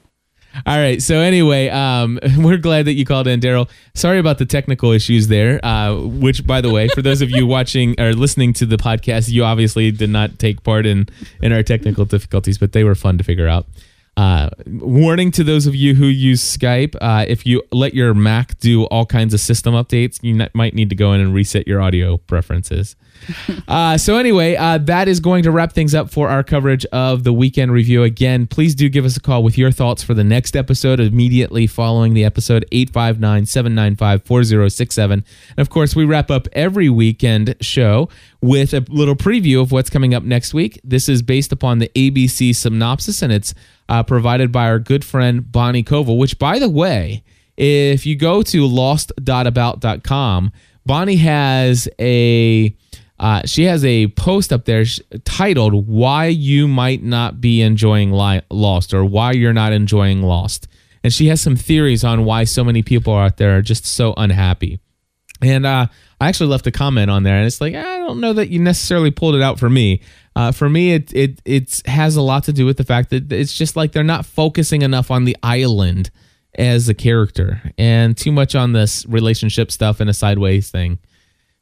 [0.65, 1.01] All right.
[1.01, 3.69] So anyway, um, we're glad that you called in, Daryl.
[3.93, 5.63] Sorry about the technical issues there.
[5.63, 9.29] Uh, which, by the way, for those of you watching or listening to the podcast,
[9.29, 11.07] you obviously did not take part in
[11.41, 13.65] in our technical difficulties, but they were fun to figure out.
[14.17, 18.59] Uh, warning to those of you who use Skype: uh, if you let your Mac
[18.59, 21.67] do all kinds of system updates, you n- might need to go in and reset
[21.67, 22.95] your audio preferences.
[23.67, 27.23] Uh, so anyway, uh, that is going to wrap things up for our coverage of
[27.23, 28.01] the weekend review.
[28.01, 31.67] Again, please do give us a call with your thoughts for the next episode immediately
[31.67, 35.11] following the episode 859-795-4067.
[35.11, 35.23] And
[35.57, 38.09] of course, we wrap up every weekend show
[38.41, 40.81] with a little preview of what's coming up next week.
[40.83, 43.53] This is based upon the ABC synopsis and it's
[43.87, 47.23] uh, provided by our good friend Bonnie Koval, which by the way,
[47.55, 50.51] if you go to lost.about.com,
[50.85, 52.73] Bonnie has a
[53.19, 54.85] uh, she has a post up there
[55.25, 60.67] titled "Why You Might Not Be Enjoying Li- Lost" or "Why You're Not Enjoying Lost,"
[61.03, 64.13] and she has some theories on why so many people out there are just so
[64.15, 64.79] unhappy.
[65.41, 65.87] And uh,
[66.19, 68.59] I actually left a comment on there, and it's like I don't know that you
[68.59, 70.01] necessarily pulled it out for me.
[70.35, 73.31] Uh, for me, it it it has a lot to do with the fact that
[73.31, 76.09] it's just like they're not focusing enough on the island
[76.55, 80.99] as a character, and too much on this relationship stuff and a sideways thing.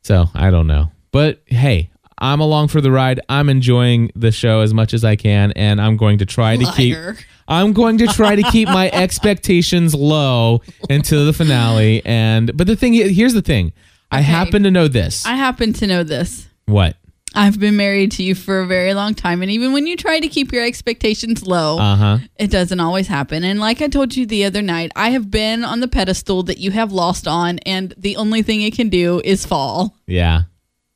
[0.03, 1.89] So I don't know, but hey,
[2.19, 3.19] I'm along for the ride.
[3.27, 6.65] I'm enjoying the show as much as I can, and I'm going to try to
[6.73, 6.93] keep.
[6.95, 7.17] Liar.
[7.47, 10.61] I'm going to try to keep my expectations low
[10.91, 12.03] until the finale.
[12.05, 13.73] And but the thing here's the thing.
[14.11, 15.25] I happen to know this.
[15.25, 16.47] I happen to know this.
[16.67, 16.97] what?
[17.35, 20.19] I've been married to you for a very long time, and even when you try
[20.19, 22.17] to keep your expectations low, Uh huh.
[22.39, 23.43] it doesn't always happen.
[23.43, 26.57] And like I told you the other night, I have been on the pedestal that
[26.59, 29.95] you have lost on, and the only thing it can do is fall.
[30.07, 30.43] Yeah,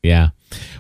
[0.04, 0.30] yeah.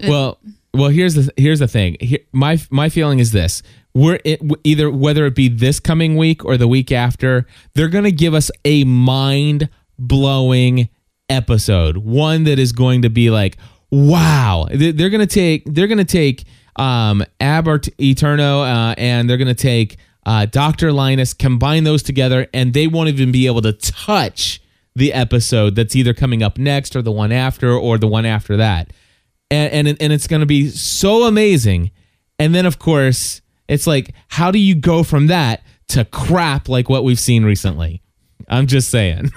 [0.08, 0.40] Well,
[0.74, 0.90] well.
[0.90, 1.98] Here's the here's the thing.
[2.00, 3.62] Here, my my feeling is this:
[3.94, 8.12] we're it, either whether it be this coming week or the week after, they're gonna
[8.12, 9.70] give us a mind
[10.00, 10.90] blowing
[11.30, 13.58] episode, one that is going to be like,
[13.92, 14.68] wow.
[14.72, 16.44] They- They're gonna take they're gonna take
[16.76, 22.74] um Ab Aeterno uh, and they're gonna take uh, Doctor Linus, combine those together, and
[22.74, 24.62] they won't even be able to touch
[24.96, 28.56] the episode that's either coming up next or the one after or the one after
[28.58, 28.92] that
[29.52, 31.92] and and, and it's going to be so amazing
[32.40, 36.90] and then of course it's like how do you go from that to crap like
[36.90, 38.02] what we've seen recently
[38.48, 39.30] i'm just saying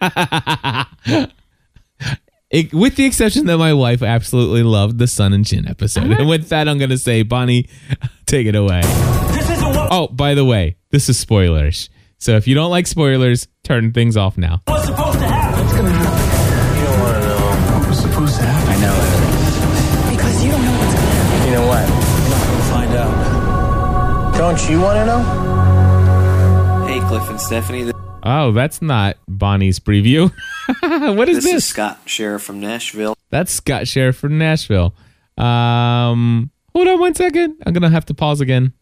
[2.50, 6.10] It- with the exception that my wife absolutely loved the Sun and Jin episode.
[6.10, 7.68] And with that, I'm going to say, Bonnie,
[8.26, 8.80] take it away.
[8.84, 11.90] Oh, by the way, this is spoilers.
[12.18, 14.62] So if you don't like spoilers, turn things off now.
[14.64, 15.39] What's supposed to happen?
[24.50, 26.84] Don't you want to know?
[26.84, 27.92] Hey, Cliff and Stephanie.
[28.24, 30.32] Oh, that's not Bonnie's preview.
[30.80, 31.54] what is this this?
[31.54, 33.16] is Scott Sheriff from Nashville.
[33.30, 34.92] That's Scott Sheriff from Nashville.
[35.38, 37.62] Um, hold on one second.
[37.64, 38.72] I'm gonna have to pause again.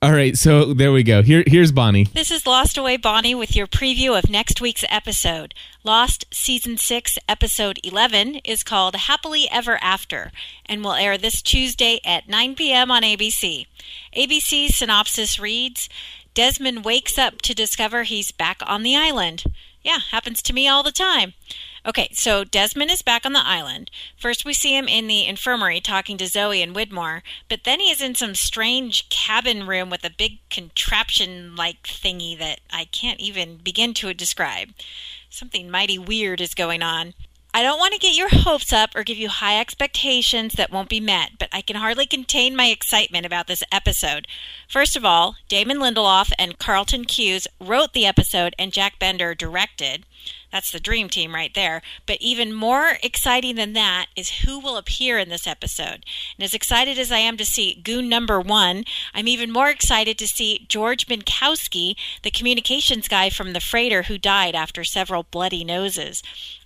[0.00, 1.22] All right, so there we go.
[1.22, 2.04] Here, here's Bonnie.
[2.04, 5.54] This is Lost Away Bonnie with your preview of next week's episode.
[5.82, 10.30] Lost Season 6, Episode 11 is called Happily Ever After
[10.66, 12.92] and will air this Tuesday at 9 p.m.
[12.92, 13.66] on ABC.
[14.16, 15.88] ABC's synopsis reads
[16.32, 19.42] Desmond wakes up to discover he's back on the island.
[19.82, 21.34] Yeah, happens to me all the time.
[21.86, 23.90] Okay, so Desmond is back on the island.
[24.16, 27.90] First, we see him in the infirmary talking to Zoe and Widmore, but then he
[27.90, 33.20] is in some strange cabin room with a big contraption like thingy that I can't
[33.20, 34.70] even begin to describe.
[35.30, 37.14] Something mighty weird is going on.
[37.54, 40.90] I don't want to get your hopes up or give you high expectations that won't
[40.90, 44.28] be met, but I can hardly contain my excitement about this episode.
[44.68, 50.04] First of all, Damon Lindelof and Carlton Cuse wrote the episode and Jack Bender directed.
[50.50, 51.82] That's the dream team right there.
[52.06, 56.06] But even more exciting than that is who will appear in this episode.
[56.36, 58.84] And as excited as I am to see Goon number one,
[59.14, 64.18] I'm even more excited to see George Minkowski, the communications guy from the freighter who
[64.18, 66.22] died after several bloody noses.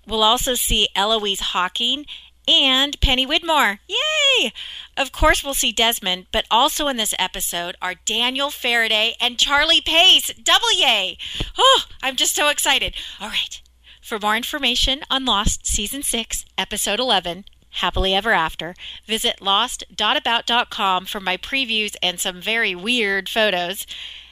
[0.07, 2.07] We'll also see Eloise Hawking
[2.49, 3.79] and Penny Widmore.
[3.89, 4.53] Yay!
[4.97, 9.81] Of course, we'll see Desmond, but also in this episode are Daniel Faraday and Charlie
[9.81, 10.33] Pace.
[10.43, 11.19] Double yay!
[11.57, 12.95] Oh, I'm just so excited.
[13.21, 13.61] All right.
[14.03, 18.75] For more information on Lost Season 6, Episode 11, Happily Ever After,
[19.07, 23.87] visit lost.about.com for my previews and some very weird photos.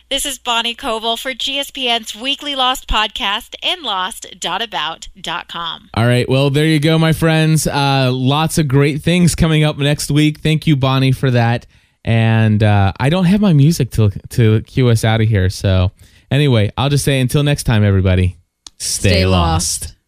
[0.09, 5.91] This is Bonnie Coble for GSPN's weekly Lost podcast and lost.about.com.
[5.95, 6.29] All right.
[6.29, 7.69] Well, there you go, my friends.
[7.69, 10.41] Uh, lots of great things coming up next week.
[10.41, 11.69] Thank you, Bonnie, for that.
[12.05, 15.49] And uh, I don't have my music to, to cue us out of here.
[15.49, 15.93] So,
[16.29, 18.37] anyway, I'll just say until next time, everybody,
[18.81, 19.83] stay, Stay lost.
[19.83, 20.00] lost.